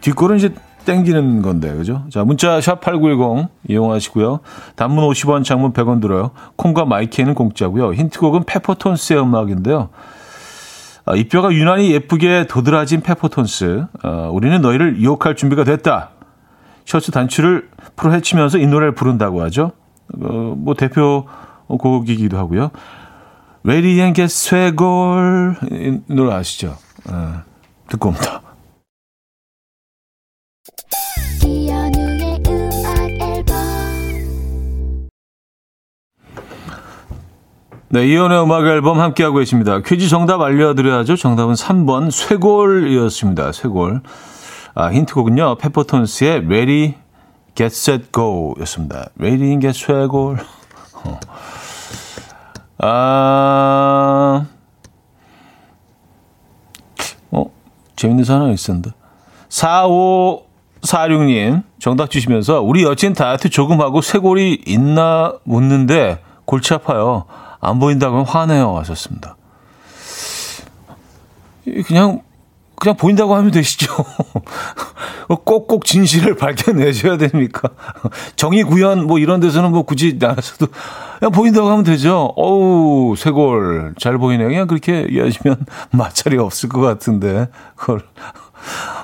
뒷골은 0.00 0.38
이제 0.38 0.54
땡기는 0.86 1.42
건데 1.42 1.72
그죠? 1.74 2.02
자 2.10 2.24
문자 2.24 2.60
샵 2.62 2.80
8910 2.80 3.48
이용하시고요. 3.68 4.40
단문 4.74 5.06
50원 5.06 5.44
장문 5.44 5.74
100원 5.74 6.00
들어요. 6.00 6.30
콩과 6.56 6.86
마이케이는 6.86 7.34
공짜고요. 7.34 7.92
힌트곡은 7.92 8.44
페퍼톤스의 8.44 9.20
음악인데요. 9.20 9.90
아, 11.04 11.14
이 11.14 11.28
뼈가 11.28 11.52
유난히 11.52 11.92
예쁘게 11.92 12.46
도드라진 12.48 13.02
페퍼톤스. 13.02 13.86
아, 14.02 14.08
우리는 14.32 14.60
너희를 14.62 14.98
유혹할 14.98 15.36
준비가 15.36 15.62
됐다. 15.62 16.10
셔츠 16.86 17.10
단추를 17.12 17.68
풀어 17.96 18.12
헤치면서 18.12 18.58
이 18.58 18.66
노래를 18.66 18.94
부른다고 18.94 19.42
하죠. 19.42 19.72
어, 20.20 20.54
뭐 20.56 20.74
대표 20.74 21.26
곡이기도 21.68 22.38
하고요. 22.38 22.70
레디앤게 23.64 24.26
쇠골 24.26 25.56
노래 26.08 26.34
아시죠? 26.34 26.76
네, 27.06 27.12
듣고 27.88 28.08
옵니다. 28.08 28.42
네, 37.88 38.06
이연의 38.06 38.42
음악 38.42 38.66
앨범 38.66 38.98
함께하고 38.98 39.36
계십니다. 39.36 39.80
퀴즈 39.80 40.08
정답 40.08 40.40
알려드려야죠. 40.40 41.16
정답은 41.16 41.54
3번 41.54 42.10
쇠골이었습니다. 42.10 43.52
쇠골. 43.52 44.00
아, 44.74 44.86
힌트곡은요. 44.90 45.56
페퍼톤스의 45.56 46.46
Ready, 46.46 46.94
Get 47.54 47.66
Set, 47.66 48.06
Go 48.10 48.54
였습니다. 48.60 49.10
Ready, 49.20 49.60
Get 49.60 49.78
쇠골. 49.78 50.38
어. 51.04 51.20
아, 52.84 54.44
어, 57.30 57.44
재밌는 57.94 58.24
사람 58.24 58.50
있었는데. 58.50 58.90
4546님, 59.48 61.62
정답 61.78 62.10
주시면서, 62.10 62.60
우리 62.60 62.82
여친 62.82 63.12
다이어트 63.12 63.50
조금 63.50 63.80
하고 63.80 64.00
쇄골이 64.00 64.64
있나 64.66 65.34
묻는데, 65.44 66.20
골치 66.44 66.74
아파요. 66.74 67.26
안 67.60 67.78
보인다고 67.78 68.24
화내요. 68.24 68.76
하셨습니다. 68.78 69.36
그냥, 71.86 72.22
그냥 72.82 72.96
보인다고 72.96 73.36
하면 73.36 73.52
되시죠. 73.52 73.94
꼭꼭 75.44 75.84
진실을 75.84 76.34
밝혀내셔야 76.34 77.16
됩니까? 77.16 77.70
정의 78.34 78.64
구현 78.64 79.06
뭐 79.06 79.20
이런 79.20 79.38
데서는 79.38 79.70
뭐 79.70 79.82
굳이 79.84 80.16
나가서도 80.18 80.66
그냥 81.20 81.30
보인다고 81.30 81.70
하면 81.70 81.84
되죠. 81.84 82.32
어우, 82.34 83.14
쇄골 83.14 83.94
잘 84.00 84.18
보이네. 84.18 84.42
그냥 84.42 84.66
그렇게 84.66 85.06
이해하시면 85.08 85.64
마찰이 85.94 86.38
없을 86.38 86.68
것 86.68 86.80
같은데 86.80 87.50
그걸 87.76 88.00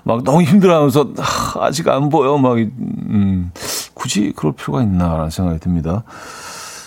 막 0.02 0.24
너무 0.24 0.42
힘들어하면서 0.42 1.12
아, 1.18 1.64
아직 1.64 1.86
안 1.86 2.08
보여. 2.08 2.36
막 2.36 2.58
음, 2.58 3.52
굳이 3.94 4.32
그럴 4.34 4.54
필요가 4.54 4.82
있나라는 4.82 5.30
생각이 5.30 5.60
듭니다. 5.60 6.02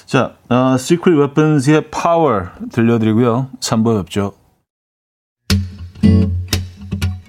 자, 0.08 0.34
어, 0.50 0.76
Secret 0.76 1.18
Weapons의 1.18 1.90
Power 1.90 2.48
들려드리고요. 2.70 3.48
3부 3.62 4.04
뵙죠. 4.04 4.34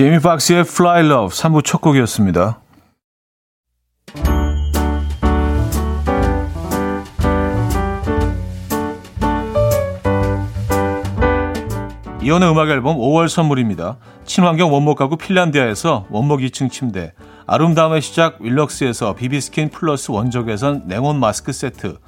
제이미 0.00 0.18
폭스의 0.18 0.60
Fly 0.60 1.04
Love 1.04 1.28
3부 1.28 1.62
첫 1.62 1.82
곡이었습니다. 1.82 2.58
이현우의 12.22 12.50
음악 12.50 12.70
앨범 12.70 12.96
5월 12.96 13.28
선물입니다. 13.28 13.98
친환경 14.24 14.72
원목 14.72 14.96
가구 14.96 15.18
핀란디아에서 15.18 16.06
원목 16.08 16.40
2층 16.40 16.70
침대, 16.70 17.12
아름다움의 17.46 18.00
시작 18.00 18.40
윌럭스에서 18.40 19.14
비비스킨 19.14 19.68
플러스 19.68 20.10
원적외선 20.10 20.84
냉온 20.86 21.20
마스크 21.20 21.52
세트, 21.52 21.98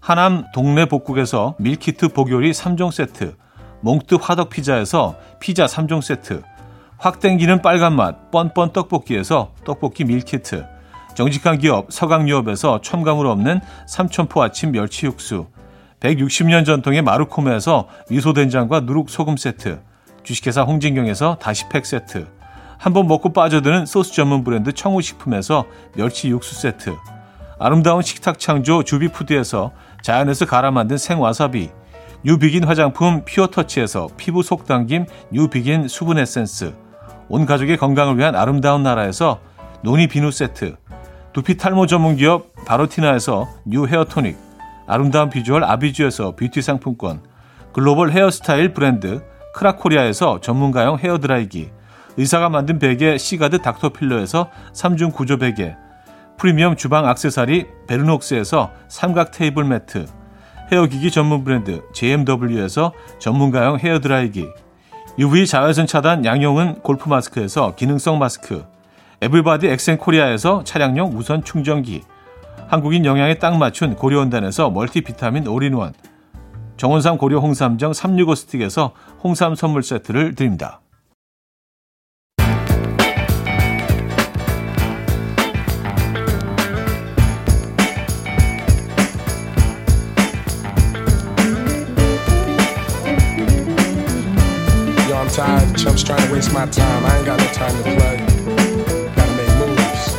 하남 0.00 0.46
동네 0.54 0.86
복국에서 0.86 1.54
밀키트 1.58 2.14
복요리 2.14 2.52
3종 2.52 2.90
세트, 2.90 3.36
몽뜨 3.82 4.14
화덕 4.22 4.48
피자에서 4.48 5.16
피자 5.38 5.66
3종 5.66 6.00
세트, 6.00 6.42
확 6.98 7.20
땡기는 7.20 7.62
빨간맛 7.62 8.30
뻔뻔 8.30 8.72
떡볶이에서 8.72 9.52
떡볶이 9.64 10.04
밀키트, 10.04 10.64
정직한 11.14 11.58
기업 11.58 11.92
서강유업에서 11.92 12.80
첨가물 12.82 13.26
없는 13.26 13.60
삼천포 13.86 14.42
아침 14.42 14.72
멸치 14.72 15.06
육수, 15.06 15.46
160년 16.00 16.64
전통의 16.64 17.02
마루코메에서 17.02 17.88
미소된장과 18.10 18.80
누룩소금 18.80 19.36
세트, 19.36 19.80
주식회사 20.22 20.62
홍진경에서 20.62 21.36
다시팩 21.36 21.84
세트, 21.86 22.26
한 22.78 22.92
번 22.92 23.06
먹고 23.06 23.32
빠져드는 23.32 23.86
소스 23.86 24.12
전문 24.12 24.44
브랜드 24.44 24.72
청우식품에서 24.72 25.64
멸치 25.94 26.28
육수 26.28 26.54
세트, 26.54 26.94
아름다운 27.58 28.02
식탁 28.02 28.38
창조 28.38 28.82
주비푸드에서 28.82 29.72
자연에서 30.02 30.46
갈아 30.46 30.70
만든 30.70 30.98
생와사비, 30.98 31.70
뉴비긴 32.24 32.64
화장품 32.64 33.24
피어터치에서 33.24 34.08
피부 34.16 34.42
속당김 34.42 35.06
뉴비긴 35.30 35.88
수분 35.88 36.18
에센스, 36.18 36.74
온 37.28 37.46
가족의 37.46 37.76
건강을 37.76 38.18
위한 38.18 38.34
아름다운 38.36 38.82
나라에서 38.82 39.40
노니 39.82 40.08
비누 40.08 40.30
세트, 40.30 40.76
두피 41.32 41.56
탈모 41.56 41.86
전문 41.86 42.16
기업 42.16 42.52
바로티나에서 42.64 43.48
뉴 43.66 43.86
헤어 43.86 44.04
토닉, 44.04 44.36
아름다운 44.86 45.28
비주얼 45.28 45.64
아비주에서 45.64 46.36
뷰티 46.36 46.62
상품권, 46.62 47.22
글로벌 47.72 48.10
헤어스타일 48.10 48.72
브랜드 48.72 49.22
크라코리아에서 49.54 50.40
전문가용 50.40 50.98
헤어 50.98 51.18
드라이기, 51.18 51.70
의사가 52.16 52.48
만든 52.48 52.78
베개 52.78 53.18
시가드 53.18 53.58
닥터필러에서 53.58 54.50
3중 54.72 55.12
구조 55.12 55.36
베개, 55.36 55.76
프리미엄 56.38 56.76
주방 56.76 57.06
악세사리 57.06 57.66
베르녹스에서 57.86 58.70
삼각 58.88 59.32
테이블 59.32 59.64
매트, 59.64 60.06
헤어기기 60.72 61.10
전문 61.10 61.44
브랜드 61.44 61.82
JMW에서 61.92 62.92
전문가용 63.18 63.78
헤어 63.78 64.00
드라이기, 64.00 64.46
UV 65.18 65.46
자외선 65.46 65.86
차단 65.86 66.26
양용은 66.26 66.80
골프 66.82 67.08
마스크에서 67.08 67.74
기능성 67.74 68.18
마스크, 68.18 68.66
에블바디 69.22 69.66
엑센 69.66 69.96
코리아에서 69.96 70.62
차량용 70.64 71.14
무선 71.14 71.42
충전기, 71.42 72.02
한국인 72.68 73.06
영양에 73.06 73.38
딱 73.38 73.56
맞춘 73.56 73.96
고려원단에서 73.96 74.68
멀티비타민 74.68 75.46
올인원, 75.46 75.94
정원삼 76.76 77.16
고려 77.16 77.38
홍삼정 77.38 77.94
365 77.94 78.34
스틱에서 78.34 78.92
홍삼 79.24 79.54
선물 79.54 79.82
세트를 79.82 80.34
드립니다. 80.34 80.80
Chumps 95.96 96.04
trying 96.04 96.28
to 96.28 96.34
waste 96.34 96.52
my 96.52 96.66
time. 96.66 97.04
I 97.04 97.16
ain't 97.16 97.26
got 97.26 97.38
no 97.38 97.46
time 97.52 97.74
to 97.76 97.82
play. 97.82 98.16
Gotta 99.16 99.32
make 99.36 99.52
moves. 99.56 100.16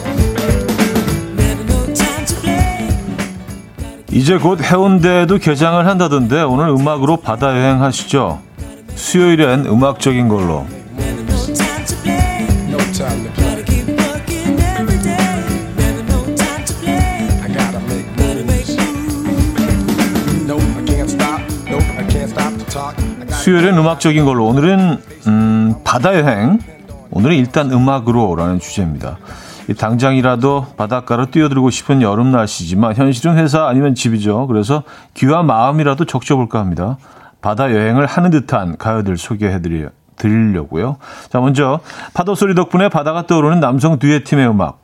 이제 4.12 4.38
곧 4.38 4.62
해운대에도 4.62 5.38
개장을 5.38 5.86
한다던데 5.86 6.42
오늘 6.42 6.70
음악으로 6.70 7.18
바다 7.18 7.56
여행 7.56 7.82
하시죠. 7.84 8.42
수요일엔 8.96 9.66
음악적인 9.68 10.28
걸로. 10.28 10.66
No 12.70 12.78
time 12.94 13.24
to 13.24 13.34
play. 13.34 13.48
I 17.44 17.48
gotta 17.54 17.80
make 17.88 18.08
moves. 18.18 18.76
Nope, 20.48 20.64
I 20.64 20.84
can't 20.86 21.10
stop. 21.10 21.42
Nope, 21.70 21.86
I 21.98 22.04
can't 22.10 22.30
stop 22.30 22.58
to 22.58 22.66
talk. 22.66 22.96
I 22.98 23.28
got 23.28 23.38
수요일엔 23.44 23.78
음악적인 23.78 24.26
걸로 24.26 24.48
오늘은 24.48 24.98
음, 25.28 25.57
바다 25.84 26.14
여행. 26.20 26.60
오늘은 27.12 27.36
일단 27.36 27.72
음악으로라는 27.72 28.60
주제입니다. 28.60 29.18
이 29.70 29.74
당장이라도 29.74 30.68
바닷가로 30.78 31.32
뛰어들고 31.32 31.70
싶은 31.70 32.02
여름 32.02 32.32
날씨지만 32.32 32.96
현실은 32.96 33.38
회사 33.38 33.68
아니면 33.68 33.96
집이죠. 33.96 34.48
그래서 34.48 34.84
귀와 35.14 35.44
마음이라도 35.44 36.06
적셔볼까 36.06 36.60
합니다. 36.60 36.98
바다 37.42 37.72
여행을 37.72 38.06
하는 38.06 38.30
듯한 38.30 38.78
가요들 38.78 39.18
소개해드려 39.18 39.90
드리려고요. 40.16 40.98
자 41.30 41.40
먼저 41.40 41.80
파도 42.14 42.34
소리 42.36 42.56
덕분에 42.56 42.90
바다가 42.90 43.28
떠오르는 43.28 43.60
남성 43.60 44.00
듀엣 44.00 44.24
팀의 44.24 44.50
음악 44.50 44.82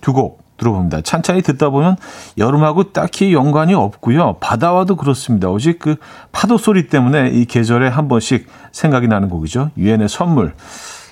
두 0.00 0.12
곡 0.12 0.43
들어봅니다. 0.64 1.02
찬찬히 1.02 1.42
듣다 1.42 1.68
보면 1.68 1.96
여름하고 2.38 2.92
딱히 2.92 3.32
연관이 3.32 3.74
없고요. 3.74 4.38
바다와도 4.40 4.96
그렇습니다. 4.96 5.48
오직 5.48 5.78
그 5.78 5.96
파도 6.32 6.58
소리 6.58 6.88
때문에 6.88 7.28
이 7.30 7.44
계절에 7.44 7.88
한 7.88 8.08
번씩 8.08 8.48
생각이 8.72 9.06
나는 9.06 9.28
곡이죠. 9.28 9.70
유엔의 9.76 10.08
선물 10.08 10.54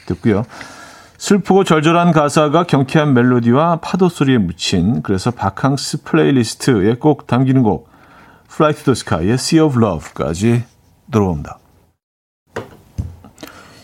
듣고요. 0.06 0.44
슬프고 1.18 1.62
절절한 1.62 2.12
가사가 2.12 2.64
경쾌한 2.64 3.14
멜로디와 3.14 3.76
파도 3.76 4.08
소리에 4.08 4.38
묻힌 4.38 5.02
그래서 5.02 5.30
바캉스 5.30 6.02
플레이리스트에 6.02 6.94
꼭 6.94 7.28
담기는 7.28 7.62
곡 7.62 7.88
Fly 8.50 8.74
to 8.74 8.82
the 8.82 8.92
Sky의 8.92 9.34
Sea 9.34 9.64
of 9.64 9.78
Love까지 9.78 10.64
듣고 11.12 11.34
옵니다. 11.34 11.58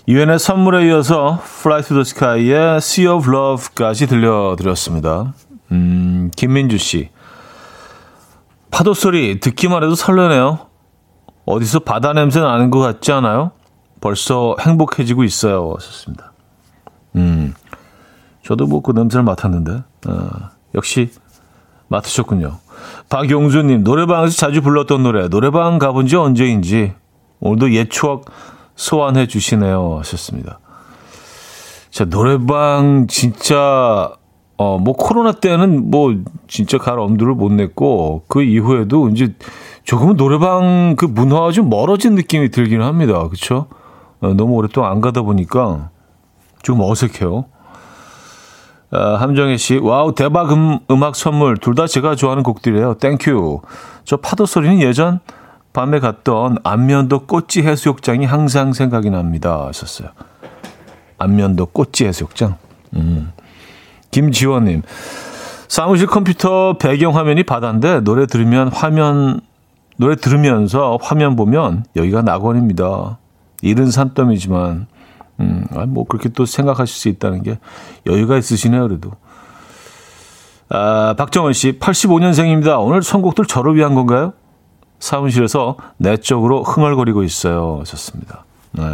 유엔의 0.09 0.39
선물에 0.39 0.89
이어서 0.89 1.39
Fly 1.61 1.83
to 1.83 1.95
the 1.95 2.01
Sky의 2.01 2.79
Sea 2.79 3.09
of 3.09 3.31
Love까지 3.31 4.07
들려드렸습니다. 4.07 5.35
음, 5.73 6.31
김민주 6.37 6.79
씨. 6.79 7.11
파도 8.71 8.95
소리 8.95 9.41
듣기만 9.41 9.83
해도 9.83 9.95
설레네요. 9.95 10.59
어디서 11.47 11.81
바다 11.81 12.13
냄새 12.13 12.41
나는 12.41 12.71
것 12.71 12.79
같지 12.79 13.13
않아요? 13.13 13.53
벌써 14.01 14.55
행복해지고 14.61 15.25
있어요. 15.25 15.75
하셨습니다. 15.77 16.33
음, 17.17 17.55
저도 18.45 18.67
뭐 18.67 18.83
그 18.83 18.93
냄새를 18.93 19.25
맡았는데, 19.25 19.83
어, 20.09 20.29
역시 20.75 21.11
맡으셨군요. 21.89 22.59
박용수님, 23.09 23.83
노래방에서 23.83 24.37
자주 24.37 24.61
불렀던 24.63 25.03
노래, 25.03 25.29
노래방 25.29 25.79
가본 25.79 26.07
지 26.07 26.17
언제인지, 26.17 26.93
오늘도 27.41 27.73
옛 27.73 27.89
추억 27.91 28.27
소환해 28.77 29.27
주시네요. 29.27 29.97
하셨습니다. 29.99 30.61
자, 31.91 32.05
노래방 32.05 33.07
진짜, 33.09 34.13
어, 34.59 34.77
뭐 34.79 34.95
코로나 34.95 35.33
때는 35.33 35.91
뭐 35.91 36.15
진짜 36.49 36.79
갈 36.79 36.99
엄두를 36.99 37.35
못 37.35 37.53
냈고, 37.53 38.25
그 38.29 38.43
이후에도 38.43 39.09
이제 39.09 39.35
조금은 39.85 40.17
노래방 40.17 40.97
그 40.97 41.05
문화와 41.07 41.53
좀 41.53 41.71
멀어진 41.71 42.15
느낌이 42.17 42.51
들기는 42.51 42.85
합니다. 42.85 43.29
그쵸? 43.29 43.67
어, 44.21 44.35
너무 44.35 44.55
오랫동안 44.55 44.91
안 44.93 45.01
가다 45.01 45.23
보니까 45.23 45.91
좀 46.63 46.81
어색해요. 46.81 47.45
아, 48.91 49.15
함정혜 49.17 49.57
씨, 49.59 49.77
wow, 49.77 50.15
대박 50.15 50.51
음, 50.53 50.79
음악 50.91 51.15
선물. 51.15 51.57
둘 51.59 51.75
다 51.75 51.87
제가 51.87 52.17
좋아하는 52.17 52.43
곡들이에요. 52.43 52.95
Thank 52.95 53.32
you. 53.32 53.61
저 54.05 54.17
파도 54.17 54.45
소리는 54.45 54.81
예전 54.81 55.21
밤에 55.73 56.01
갔던 56.01 56.59
안면도 56.65 57.27
꽃지 57.27 57.63
해수욕장이 57.63 58.25
항상 58.25 58.73
생각이 58.73 59.11
납니다. 59.11 59.67
하셨어요. 59.69 60.09
안면도 61.19 61.67
꽃지 61.67 62.07
해수욕장. 62.07 62.57
음. 62.97 63.33
김지원님, 64.11 64.83
사무실 65.69 66.07
컴퓨터 66.07 66.79
배경 66.79 67.17
화면이 67.17 67.43
바다인데 67.43 68.01
노래 68.01 68.27
들으면 68.27 68.69
화면, 68.69 69.41
노래 69.97 70.17
들으면서 70.17 70.99
화면 71.01 71.37
보면 71.37 71.85
여기가 71.97 72.23
낙원입니다. 72.23 73.19
이른 73.63 73.91
산더미지만, 73.91 74.87
음, 75.41 75.67
아, 75.75 75.87
뭐 75.87 76.05
그렇게 76.05 76.29
또 76.31 76.47
생각하실 76.47 76.95
수 76.95 77.09
있다는 77.09 77.43
게 77.43 77.59
여유가 78.07 78.39
있으시네요, 78.39 78.89
그래도. 78.89 79.13
아, 80.71 81.15
박정원 81.17 81.53
씨, 81.53 81.79
85년생입니다. 81.79 82.83
오늘 82.85 83.03
선곡들 83.03 83.47
저를 83.47 83.75
위한 83.75 83.95
건가요? 83.95 84.33
사무실에서 85.01 85.77
내적으로 85.97 86.63
흥얼거리고 86.63 87.23
있어요. 87.23 87.83
좋습니다. 87.85 88.45
네. 88.73 88.85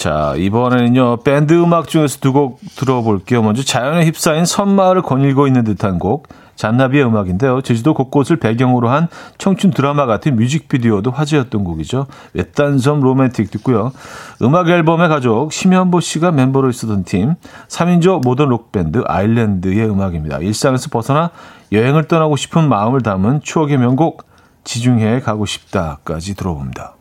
자, 0.00 0.32
이번에는요, 0.34 1.18
밴드 1.24 1.52
음악 1.52 1.86
중에서 1.86 2.20
두 2.20 2.32
곡 2.32 2.58
들어볼게요. 2.76 3.42
먼저 3.42 3.62
자연에 3.62 4.06
휩싸인 4.06 4.46
섬마을을 4.46 5.02
거닐고 5.02 5.46
있는 5.46 5.62
듯한 5.62 5.98
곡, 5.98 6.26
잔나비의 6.56 7.04
음악인데요. 7.04 7.60
제주도 7.60 7.92
곳곳을 7.92 8.36
배경으로 8.36 8.88
한 8.88 9.08
청춘 9.36 9.72
드라마 9.72 10.06
같은 10.06 10.36
뮤직비디오도 10.36 11.10
화제였던 11.10 11.64
곡이죠. 11.64 12.06
외딴섬 12.32 13.00
로맨틱 13.00 13.50
듣고요. 13.50 13.92
음악 14.40 14.70
앨범의 14.70 15.10
가족, 15.10 15.52
심현보 15.52 16.00
씨가 16.00 16.32
멤버로 16.32 16.70
있었던 16.70 17.04
팀, 17.04 17.34
3인조 17.68 18.24
모던 18.24 18.48
록밴드 18.48 19.02
아일랜드의 19.04 19.86
음악입니다. 19.86 20.38
일상에서 20.38 20.88
벗어나 20.88 21.30
여행을 21.72 22.04
떠나고 22.08 22.36
싶은 22.36 22.70
마음을 22.70 23.02
담은 23.02 23.42
추억의 23.42 23.76
명곡, 23.76 24.24
지중해에 24.64 25.20
가고 25.20 25.44
싶다까지 25.44 26.36
들어봅니다. 26.36 26.94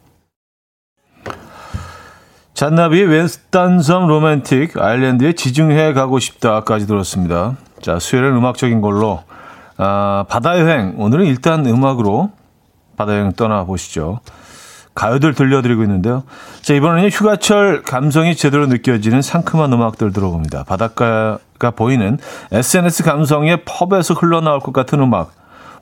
잔나비의 2.60 3.06
웬스탄섬 3.06 4.08
로맨틱, 4.08 4.78
아일랜드의 4.78 5.36
지중해 5.36 5.94
가고 5.94 6.20
싶다까지 6.20 6.88
들었습니다. 6.88 7.56
자, 7.82 8.00
수요일은 8.00 8.36
음악적인 8.36 8.82
걸로, 8.82 9.24
아, 9.78 10.26
바다 10.28 10.60
여행. 10.60 10.96
오늘은 10.98 11.26
일단 11.26 11.66
음악으로 11.66 12.32
바다 12.98 13.14
여행 13.14 13.32
떠나보시죠. 13.32 14.20
가요들 14.94 15.36
들려드리고 15.36 15.84
있는데요. 15.84 16.24
자, 16.62 16.74
이번에는 16.74 17.10
휴가철 17.10 17.84
감성이 17.84 18.36
제대로 18.36 18.68
느껴지는 18.68 19.22
상큼한 19.22 19.72
음악들 19.72 20.12
들어봅니다. 20.12 20.66
바닷가가 20.66 21.72
보이는 21.74 22.18
SNS 22.52 23.04
감성의 23.04 23.64
펍에서 23.64 24.16
흘러나올 24.16 24.60
것 24.60 24.74
같은 24.74 25.00
음악. 25.00 25.32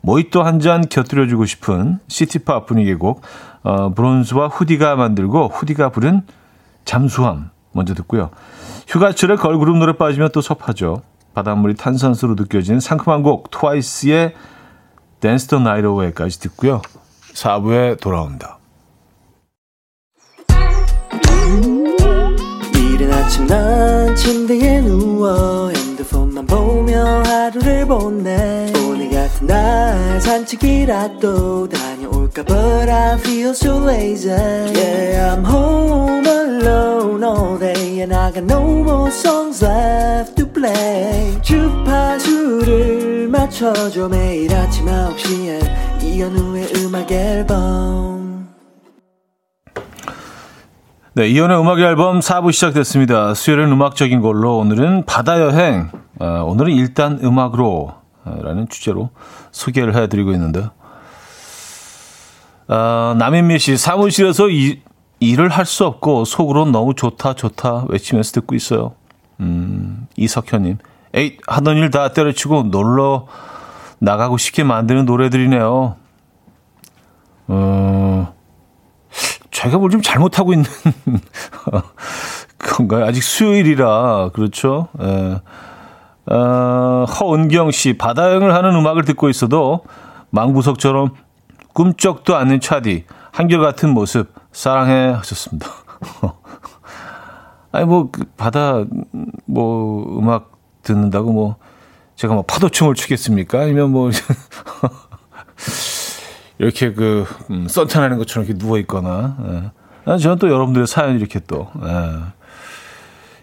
모히또 0.01 0.43
한 0.43 0.59
잔 0.59 0.87
곁들여주고 0.87 1.47
싶은 1.47 1.97
시티팝 2.07 2.67
분위기의 2.67 2.97
곡 2.97 3.23
어, 3.63 3.89
브론즈와 3.95 4.49
후디가 4.49 4.95
만들고 4.95 5.47
후디가 5.47 5.89
부른 5.89 6.21
잠수함 6.87 7.51
먼저 7.73 7.93
듣고요. 7.93 8.31
휴가철에 8.87 9.35
걸그룹 9.35 9.77
노래 9.77 9.95
빠지면 9.95 10.29
또 10.33 10.41
섭하죠. 10.41 11.03
바닷물이 11.35 11.75
탄산수로 11.75 12.33
느껴지는 12.33 12.79
상큼한 12.79 13.21
곡 13.21 13.51
트와이스의 13.51 14.33
Dance 15.19 15.47
The 15.47 15.59
Night 15.59 15.85
Away까지 15.85 16.39
듣고요. 16.39 16.81
4부에 17.33 17.99
돌아옵니다. 17.99 18.57
이른 22.75 23.13
아침 23.13 23.45
난 23.45 24.15
침대에 24.15 24.81
누워 24.81 25.69
핸드폰만 25.69 26.47
보며 26.47 27.21
하루를 27.25 27.85
보내 27.85 28.71
오늘 28.87 29.11
같은 29.11 29.45
날 29.45 30.21
산책이라도 30.21 31.67
다녀올까 31.69 31.86
But 32.45 32.87
I 32.87 33.17
feel 33.17 33.55
so 33.55 33.79
lazy. 33.79 34.29
Yeah 34.29 35.33
I'm 35.33 35.43
home 35.43 36.23
alone 36.25 37.23
all 37.23 37.57
day 37.57 38.01
And 38.01 38.13
I 38.13 38.31
got 38.31 38.43
no 38.43 38.61
more 38.61 39.09
songs 39.09 39.65
left 39.65 40.35
to 40.35 40.45
play. 40.45 41.41
주파수를 41.41 43.27
맞춰줘 43.29 44.07
매일 44.07 44.53
아침 44.53 44.85
9시에. 44.85 46.03
이현우의 46.03 46.73
음악 46.75 47.11
앨범. 47.11 48.49
네, 51.13 51.27
이연의 51.29 51.59
음악 51.59 51.79
앨범 51.79 52.19
4부 52.19 52.51
시작됐습니다. 52.51 53.33
수요일은 53.33 53.71
음악적인 53.71 54.21
걸로 54.21 54.59
오늘은 54.59 55.05
바다 55.05 55.41
여행. 55.41 55.89
어, 56.19 56.43
오늘은 56.45 56.73
일단 56.73 57.19
음악으로 57.23 57.95
어, 58.25 58.39
라는 58.43 58.67
주제로 58.69 59.09
소개를 59.51 59.95
해드리고 59.95 60.31
있는데 60.33 60.69
어, 62.67 63.15
남인미 63.17 63.59
씨 63.59 63.77
사무실에서 63.77 64.49
이, 64.49 64.81
일을 65.19 65.49
할 65.49 65.65
수 65.65 65.85
없고 65.85 66.25
속으로 66.25 66.65
너무 66.65 66.93
좋다 66.93 67.33
좋다 67.33 67.85
외치면서 67.89 68.33
듣고 68.33 68.53
있어요. 68.55 68.93
음, 69.39 70.07
이석현님, 70.15 70.77
에이 71.13 71.37
하던 71.47 71.77
일 71.77 71.89
다 71.89 72.09
때려치고 72.13 72.63
놀러 72.63 73.25
나가고 73.99 74.37
싶게 74.37 74.63
만드는 74.63 75.05
노래들이네요. 75.05 75.95
어, 77.47 78.33
제가 79.51 79.77
뭘 79.79 79.89
좀 79.89 80.01
잘못하고 80.03 80.53
있는 80.53 80.69
건가요? 82.59 83.05
아직 83.05 83.23
수요일이라 83.23 84.29
그렇죠. 84.33 84.89
예. 85.01 85.41
어, 86.29 87.05
허은경 87.05 87.71
씨 87.71 87.97
바다여행을 87.97 88.53
하는 88.53 88.75
음악을 88.75 89.03
듣고 89.05 89.29
있어도 89.29 89.83
망부석처럼 90.31 91.11
꿈쩍도 91.77 92.35
않는 92.35 92.59
차디 92.59 93.05
한결같은 93.31 93.91
모습 93.91 94.33
사랑해 94.51 95.13
하셨습니다. 95.13 95.69
아니 97.71 97.85
뭐그 97.85 98.25
바다 98.35 98.83
뭐 99.45 100.17
음악 100.17 100.57
듣는다고 100.81 101.31
뭐 101.31 101.57
제가 102.15 102.33
뭐 102.33 102.41
파도춤을 102.41 102.95
추겠습니까? 102.95 103.59
아니면 103.59 103.91
뭐 103.91 104.09
이렇게 106.57 106.93
그 106.93 107.27
음, 107.51 107.67
썬탄하는 107.67 108.17
것처럼 108.17 108.47
이렇게 108.47 108.57
누워 108.57 108.79
있거나 108.79 109.71
예. 110.07 110.17
저는 110.17 110.39
또 110.39 110.49
여러분들의 110.49 110.87
사연 110.87 111.19
이렇게 111.19 111.39
또 111.41 111.69
예. 111.83 112.23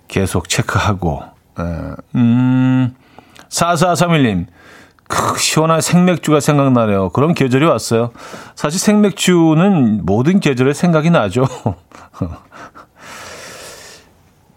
계속 0.09 0.49
체크하고 0.49 1.23
예. 1.61 1.95
음 2.17 2.97
4431님 3.49 4.47
크, 5.09 5.39
시원한 5.39 5.81
생맥주가 5.81 6.41
생각나네요. 6.41 7.11
그런 7.11 7.35
계절이 7.35 7.65
왔어요. 7.65 8.11
사실 8.55 8.81
생맥주는 8.81 10.05
모든 10.05 10.41
계절에 10.41 10.73
생각이 10.73 11.11
나죠. 11.11 11.47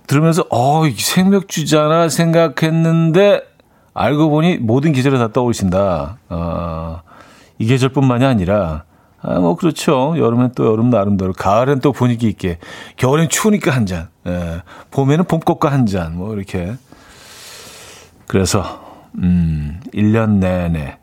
들으면서 0.08 0.46
어, 0.50 0.84
생맥주잖아 0.96 2.08
생각했는데 2.08 3.42
알고 3.94 4.30
보니 4.30 4.58
모든 4.58 4.94
계절에 4.94 5.18
다 5.18 5.34
떠오르신다. 5.34 6.18
어, 6.30 7.02
이 7.60 7.66
계절뿐만이 7.66 8.26
아니라 8.26 8.86
아, 9.22 9.40
뭐 9.40 9.56
그렇죠. 9.56 10.16
여름엔 10.18 10.52
또 10.56 10.68
여름 10.68 10.90
나름대로, 10.90 11.34
가을엔 11.34 11.82
또 11.82 11.92
분위기 11.92 12.28
있게, 12.28 12.60
겨울엔 12.98 13.30
추우니까 13.30 13.72
한 13.72 13.86
잔, 13.86 14.10
예. 14.28 14.62
봄에는 14.92 15.26
봄꽃과 15.26 15.72
한 15.72 15.86
잔, 15.86 16.16
뭐 16.16 16.36
이렇게. 16.36 16.76
그래서 18.28 18.87
음, 19.20 19.80
1년 19.94 20.38
내내. 20.40 20.98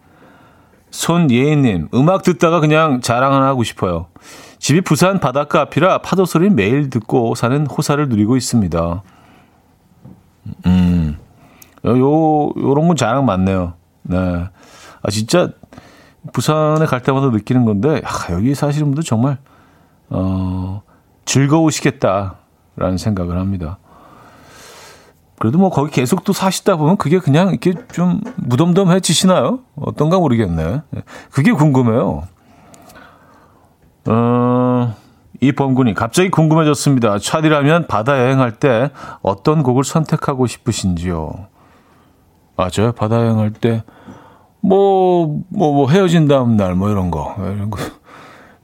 손예인님, 0.91 1.89
음악 1.93 2.23
듣다가 2.23 2.61
그냥 2.61 3.01
자랑 3.01 3.33
하나 3.33 3.47
하고 3.47 3.65
싶어요. 3.65 4.07
집이 4.59 4.83
부산 4.83 5.19
바닷가 5.19 5.61
앞이라 5.62 5.99
파도 5.99 6.25
소리 6.25 6.49
매일 6.51 6.89
듣고 6.89 7.35
사는 7.35 7.67
호사를 7.67 8.09
누리고 8.09 8.37
있습니다. 8.37 9.03
음, 10.67 11.19
요, 11.85 12.51
요런 12.57 12.87
건 12.87 12.97
자랑 12.97 13.27
많네요. 13.27 13.75
네. 14.03 14.17
아, 15.03 15.11
진짜, 15.11 15.51
부산에 16.33 16.87
갈 16.87 17.03
때마다 17.03 17.29
느끼는 17.29 17.65
건데, 17.65 18.01
아, 18.05 18.33
여기 18.33 18.55
사시는 18.55 18.87
분들 18.87 19.03
정말, 19.03 19.39
어, 20.09 20.83
즐거우시겠다라는 21.25 22.99
생각을 22.99 23.37
합니다. 23.37 23.79
그래도 25.39 25.59
뭐 25.59 25.70
거기 25.70 25.91
계속 25.91 26.24
또 26.24 26.32
사시다 26.32 26.76
보면 26.76 26.97
그게 26.97 27.18
그냥 27.18 27.51
이렇게 27.51 27.74
좀 27.93 28.20
무덤덤해지시나요? 28.37 29.61
어떤가 29.76 30.18
모르겠네. 30.18 30.82
그게 31.30 31.53
궁금해요. 31.53 32.24
어, 34.07 34.95
이 35.41 35.53
범군이 35.53 35.95
갑자기 35.95 36.30
궁금해졌습니다. 36.30 37.18
차디라면 37.18 37.87
바다 37.87 38.18
여행할 38.18 38.53
때 38.53 38.91
어떤 39.22 39.62
곡을 39.62 39.85
선택하고 39.85 40.47
싶으신지요? 40.47 41.49
맞아요. 42.57 42.93
바다 42.93 43.16
여행할 43.16 43.53
때, 43.53 43.82
뭐, 44.61 45.26
뭐, 45.49 45.74
뭐 45.74 45.91
헤어진 45.91 46.28
다음 46.28 46.57
날, 46.57 46.74
뭐 46.74 46.89
이런 46.89 47.11
거. 47.11 47.35
이런 47.39 47.70
거. 47.70 47.78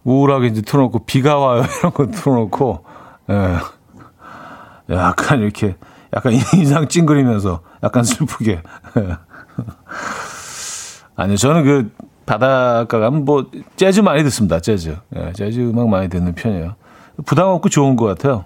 우울하게 0.04 0.46
이제 0.46 0.62
틀어놓고, 0.62 1.00
비가 1.04 1.36
와요. 1.38 1.62
이런 1.80 1.92
거 1.92 2.06
틀어놓고, 2.06 2.84
예. 3.30 3.56
약간 4.94 5.40
이렇게, 5.40 5.76
약간 6.14 6.32
인상 6.54 6.88
찡그리면서 6.88 7.60
약간 7.82 8.04
슬프게. 8.04 8.62
아니요, 11.16 11.36
저는 11.36 11.64
그 11.64 11.90
바닷가 12.26 12.98
가면 12.98 13.24
뭐 13.24 13.50
재즈 13.76 14.00
많이 14.00 14.22
듣습니다. 14.24 14.60
재즈. 14.60 14.96
예, 15.16 15.32
재즈 15.32 15.60
음악 15.60 15.88
많이 15.88 16.08
듣는 16.08 16.34
편이에요. 16.34 16.76
부담 17.26 17.48
없고 17.48 17.68
좋은 17.68 17.96
것 17.96 18.06
같아요. 18.06 18.44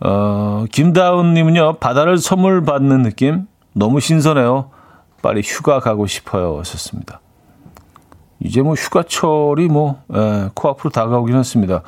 어, 0.00 0.64
김다운님은요, 0.70 1.74
바다를 1.78 2.18
선물 2.18 2.64
받는 2.64 3.02
느낌? 3.02 3.46
너무 3.72 4.00
신선해요. 4.00 4.70
빨리 5.22 5.42
휴가 5.44 5.80
가고 5.80 6.06
싶어요. 6.06 6.58
하셨습니다. 6.58 7.20
이제 8.40 8.62
뭐 8.62 8.74
휴가철이 8.74 9.68
뭐, 9.68 10.02
예, 10.14 10.50
코앞으로 10.54 10.90
다가오긴 10.90 11.36
했습니다. 11.36 11.82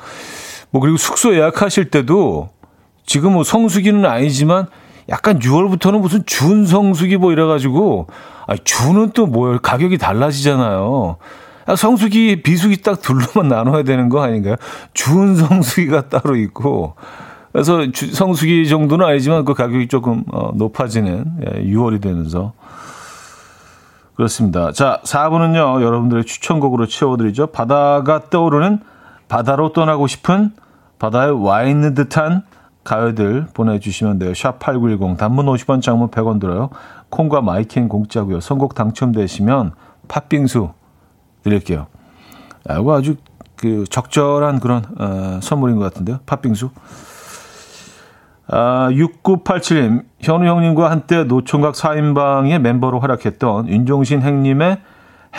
뭐, 0.69 0.81
그리고 0.81 0.97
숙소 0.97 1.33
예약하실 1.33 1.89
때도 1.89 2.49
지금 3.05 3.33
뭐 3.33 3.43
성수기는 3.43 4.05
아니지만 4.05 4.67
약간 5.09 5.39
6월부터는 5.39 5.99
무슨 5.99 6.25
준 6.25 6.65
성수기 6.65 7.17
뭐 7.17 7.31
이래가지고 7.31 8.07
아 8.47 8.55
준은 8.63 9.11
또 9.11 9.27
뭐예요? 9.27 9.59
가격이 9.59 9.97
달라지잖아요. 9.97 11.17
아, 11.65 11.75
성수기 11.75 12.41
비수기 12.43 12.81
딱 12.81 13.01
둘로만 13.01 13.47
나눠야 13.49 13.83
되는 13.83 14.09
거 14.09 14.23
아닌가요? 14.23 14.55
준 14.93 15.35
성수기가 15.35 16.09
따로 16.09 16.35
있고 16.35 16.95
그래서 17.51 17.91
주, 17.91 18.13
성수기 18.13 18.67
정도는 18.69 19.05
아니지만 19.05 19.45
그 19.45 19.53
가격이 19.53 19.87
조금 19.87 20.23
어, 20.31 20.51
높아지는 20.55 21.25
예, 21.45 21.63
6월이 21.63 22.01
되면서 22.01 22.53
그렇습니다. 24.15 24.71
자 24.71 25.01
4부는요 25.03 25.81
여러분들의 25.81 26.25
추천곡으로 26.25 26.85
채워드리죠. 26.87 27.47
바다가 27.47 28.29
떠오르는 28.29 28.79
바다로 29.27 29.73
떠나고 29.73 30.07
싶은 30.07 30.51
바다에 30.99 31.29
와 31.29 31.63
있는 31.63 31.93
듯한 31.93 32.43
가요들 32.83 33.47
보내주시면 33.53 34.19
돼요. 34.19 34.33
샵 34.33 34.59
8910 34.59 35.17
단문 35.17 35.45
50원 35.45 35.81
장문 35.81 36.09
100원 36.09 36.39
들어요. 36.39 36.69
콩과 37.09 37.41
마이킹 37.41 37.87
공짜고요. 37.87 38.39
선곡 38.39 38.75
당첨되시면 38.75 39.73
팥빙수 40.07 40.69
드릴게요. 41.43 41.87
아, 42.67 42.79
이거 42.79 42.97
아주 42.97 43.15
그 43.55 43.85
적절한 43.89 44.59
그런 44.59 44.83
어, 44.97 45.39
선물인 45.41 45.77
것 45.77 45.83
같은데요. 45.83 46.19
팥빙수. 46.25 46.71
아, 48.47 48.89
6987님, 48.91 50.03
현우 50.19 50.45
형님과 50.45 50.89
한때 50.91 51.23
노총각 51.23 51.75
4인방의 51.75 52.59
멤버로 52.59 52.99
활약했던 52.99 53.69
윤종신 53.69 54.21
행님의 54.21 54.79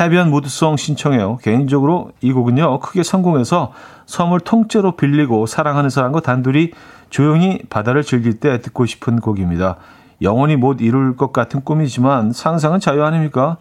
해변 0.01 0.31
무드송 0.31 0.77
신청해요. 0.77 1.37
개인적으로 1.43 2.13
이 2.23 2.33
곡은요, 2.33 2.81
크게 2.81 3.03
성공해서 3.03 3.73
섬을 4.07 4.41
통째로 4.41 4.93
빌리고 4.93 5.47
사랑하는 5.47 5.91
사람과 5.91 6.21
단둘이 6.21 6.73
조용히 7.13 7.61
바다를 7.69 8.03
즐길 8.03 8.41
때 8.41 8.63
듣고 8.63 8.87
싶은 8.87 9.21
곡입니다. 9.21 9.77
영원히 10.23 10.57
못 10.57 10.81
이룰 10.81 11.15
것 11.15 11.33
같은 11.33 11.63
꿈이지만 11.63 12.33
상상은 12.33 12.81
자유 12.81 13.05
아닙니까? 13.05 13.59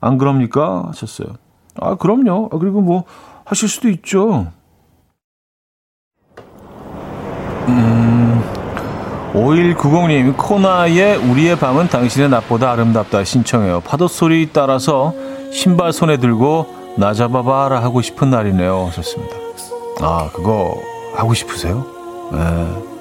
안 0.00 0.18
그럽니까? 0.18 0.84
하셨어요. 0.86 1.28
아, 1.80 1.96
그럼요. 1.96 2.50
아, 2.52 2.58
그리고 2.58 2.80
뭐, 2.80 3.04
하실 3.44 3.68
수도 3.68 3.88
있죠. 3.88 4.52
음, 7.66 8.42
5190님, 9.34 10.36
코나의 10.36 11.16
우리의 11.16 11.58
밤은 11.58 11.88
당신의 11.88 12.28
낮보다 12.28 12.70
아름답다 12.70 13.24
신청해요. 13.24 13.80
파도 13.80 14.06
소리 14.06 14.50
따라서 14.52 15.12
신발 15.50 15.92
손에 15.92 16.18
들고 16.18 16.94
나 16.98 17.14
잡아봐라 17.14 17.82
하고 17.82 18.00
싶은 18.00 18.30
날이네요. 18.30 18.86
하셨습니다. 18.86 19.34
아, 20.02 20.30
그거 20.32 20.80
하고 21.16 21.34
싶으세요? 21.34 21.84
네. 22.30 22.91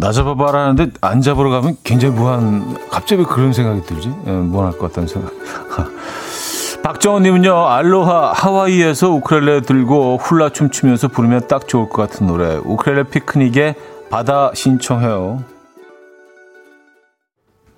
나 0.00 0.12
잡아봐라 0.12 0.62
하는데 0.62 0.90
안 1.02 1.20
잡으러 1.20 1.50
가면 1.50 1.76
굉장히 1.84 2.14
무한 2.14 2.74
갑자기 2.90 3.20
왜 3.20 3.26
그런 3.26 3.52
생각이 3.52 3.82
들지? 3.82 4.10
예, 4.26 4.30
무한할 4.30 4.78
것 4.78 4.88
같다는 4.88 5.06
생각. 5.06 5.30
박정원님은요 6.82 7.66
알로하 7.68 8.32
하와이에서 8.32 9.10
우크렐레 9.10 9.60
들고 9.60 10.16
훌라 10.16 10.48
춤추면서 10.48 11.08
부르면 11.08 11.48
딱 11.48 11.68
좋을 11.68 11.90
것 11.90 12.08
같은 12.08 12.26
노래 12.26 12.56
우크렐레 12.56 13.04
피크닉에 13.04 13.74
바다 14.10 14.50
신청해요. 14.54 15.44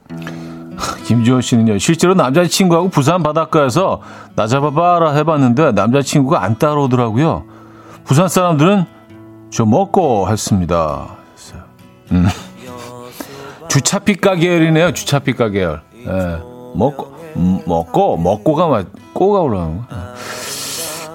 김지호 1.05 1.41
씨는요 1.41 1.79
실제로 1.79 2.15
남자친구하고 2.15 2.89
부산 2.91 3.25
바닷가에서 3.25 4.01
나 4.37 4.47
잡아봐라 4.47 5.11
해봤는데 5.15 5.73
남자친구가 5.73 6.45
안 6.45 6.57
따라오더라고요. 6.57 7.43
부산 8.05 8.29
사람들은 8.29 8.87
저 9.51 9.67
먹고 9.67 10.29
했습니다. 10.31 11.22
음. 12.13 12.27
주차피가 13.69 14.35
계열이네요. 14.37 14.93
주차피가 14.93 15.49
계열. 15.49 15.81
예. 16.07 16.39
먹고 16.75 17.13
음, 17.37 17.61
먹고 17.67 18.17
먹고가 18.19 18.69
막 18.69 18.87
꼬가 19.15 19.41
올라가는 19.41 19.79
거. 19.79 19.85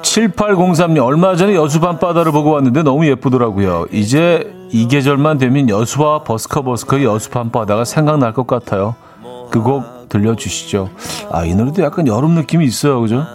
7803년 0.01 1.03
얼마 1.05 1.35
전에 1.35 1.53
여수 1.55 1.79
밤바다를 1.79 2.31
보고 2.31 2.51
왔는데 2.51 2.81
너무 2.83 3.05
예쁘더라고요. 3.05 3.85
이제 3.91 4.51
이 4.71 4.87
계절만 4.87 5.37
되면 5.37 5.69
여수와 5.69 6.23
버스커 6.23 6.63
버스커의 6.63 7.03
여수 7.05 7.29
밤바다가 7.29 7.85
생각날 7.85 8.33
것 8.33 8.47
같아요. 8.47 8.95
그 9.51 9.61
곡 9.61 10.09
들려주시죠. 10.09 10.89
아, 11.31 11.43
이 11.45 11.53
노래도 11.53 11.83
약간 11.83 12.07
여름 12.07 12.31
느낌이 12.35 12.65
있어요. 12.65 13.01
그죠? 13.01 13.25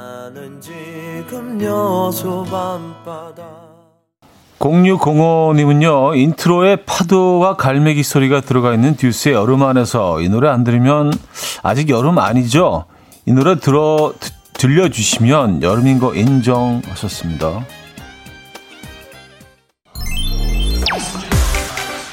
0605님은요, 4.62 6.16
인트로에 6.16 6.76
파도와 6.76 7.56
갈매기 7.56 8.04
소리가 8.04 8.40
들어가 8.40 8.72
있는 8.72 8.96
듀스의 8.96 9.34
여름 9.34 9.64
안에서 9.64 10.20
이 10.20 10.28
노래 10.28 10.48
안 10.48 10.62
들으면 10.62 11.12
아직 11.64 11.88
여름 11.88 12.18
아니죠? 12.18 12.84
이 13.26 13.32
노래 13.32 13.58
들어, 13.58 14.14
드, 14.20 14.30
들려주시면 14.52 15.62
여름인 15.62 15.98
거 15.98 16.14
인정하셨습니다. 16.14 17.66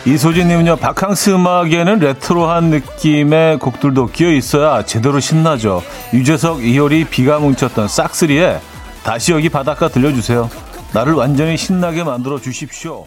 이소진님은요, 0.07 0.77
바캉스 0.77 1.29
음악에는 1.31 1.99
레트로한 1.99 2.71
느낌의 2.71 3.59
곡들도 3.59 4.07
끼어 4.07 4.31
있어야 4.31 4.83
제대로 4.85 5.19
신나죠. 5.19 5.83
유재석, 6.15 6.63
이효리, 6.63 7.05
비가 7.05 7.37
뭉쳤던 7.37 7.87
싹쓰리의 7.87 8.59
다시 9.03 9.33
여기 9.33 9.49
바닷가 9.49 9.87
들려주세요. 9.87 10.49
나를 10.93 11.13
완전히 11.13 11.57
신나게 11.57 12.03
만들어 12.03 12.39
주십시오. 12.39 13.05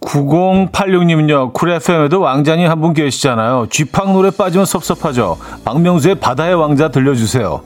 9086님은요, 0.00 1.52
쿨 1.54 1.70
FM에도 1.70 2.20
왕자님 2.20 2.68
한 2.68 2.80
분 2.80 2.92
계시잖아요. 2.92 3.68
쥐팍 3.70 4.12
노래 4.12 4.30
빠지면 4.30 4.66
섭섭하죠. 4.66 5.38
박명수의 5.64 6.16
바다의 6.16 6.54
왕자 6.54 6.88
들려주세요. 6.88 7.64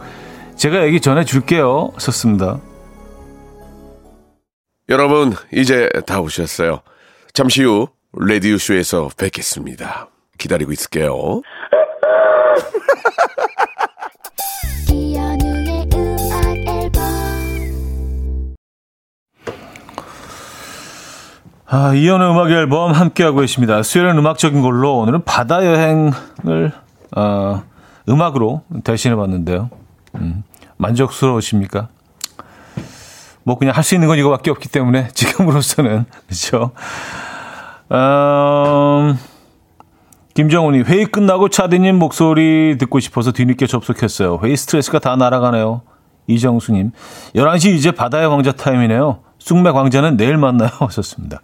제가 0.56 0.84
얘기 0.86 1.00
전해줄게요. 1.00 1.92
썼습니다. 1.98 2.60
여러분, 4.88 5.34
이제 5.52 5.88
다 6.06 6.20
오셨어요. 6.20 6.80
잠시 7.34 7.64
후, 7.64 7.88
레디오쇼에서 8.16 9.10
뵙겠습니다. 9.16 10.08
기다리고 10.38 10.72
있을게요. 10.72 11.42
아, 21.70 21.92
이연의 21.92 22.30
음악 22.30 22.50
앨범 22.50 22.92
함께하고 22.92 23.40
계십니다. 23.40 23.82
수요일은 23.82 24.16
음악적인 24.18 24.62
걸로 24.62 24.98
오늘은 24.98 25.24
바다 25.24 25.64
여행을 25.64 26.72
어, 27.14 27.62
음악으로 28.08 28.62
대신해 28.84 29.14
봤는데요. 29.16 29.68
음, 30.14 30.44
만족스러우십니까? 30.78 31.88
뭐 33.44 33.58
그냥 33.58 33.74
할 33.76 33.82
수 33.84 33.94
있는 33.94 34.08
건 34.08 34.18
이거밖에 34.18 34.50
없기 34.50 34.68
때문에 34.70 35.08
지금으로서는 35.12 36.06
그렇죠. 36.26 36.70
음, 37.92 39.18
김정훈이 40.34 40.82
회의 40.82 41.04
끝나고 41.06 41.48
차디님 41.50 41.98
목소리 41.98 42.76
듣고 42.78 43.00
싶어서 43.00 43.32
뒤늦게 43.32 43.66
접속했어요. 43.66 44.40
회의 44.42 44.56
스트레스가 44.56 45.00
다 45.00 45.16
날아가네요. 45.16 45.82
이정수님 46.28 46.92
11시 47.34 47.74
이제 47.74 47.90
바다의 47.90 48.26
왕자 48.26 48.52
타임이네요. 48.52 49.20
쑥맥 49.38 49.74
왕자는 49.74 50.16
내일 50.16 50.36
만나요. 50.36 50.70
하셨습니다. 50.80 51.40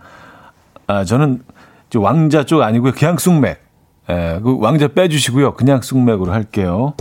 아, 0.86 1.04
저는 1.04 1.42
저 1.90 2.00
왕자 2.00 2.44
쪽 2.44 2.62
아니고요. 2.62 2.92
그냥 2.92 3.16
쑥맥. 3.18 3.62
예, 4.10 4.40
그 4.42 4.58
왕자 4.60 4.88
빼주시고요. 4.88 5.54
그냥 5.54 5.80
쑥맥으로 5.80 6.32
할게요. 6.32 6.94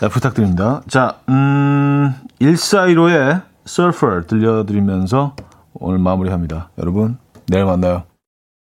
네, 0.00 0.08
부탁드립니다. 0.08 0.82
자, 0.88 1.18
음, 1.28 2.14
1415의 2.40 3.42
Surfer 3.66 4.26
들려드리면서 4.26 5.34
오늘 5.74 5.98
마무리합니다. 5.98 6.70
여러분, 6.78 7.18
내일 7.46 7.64
만나요. 7.64 8.04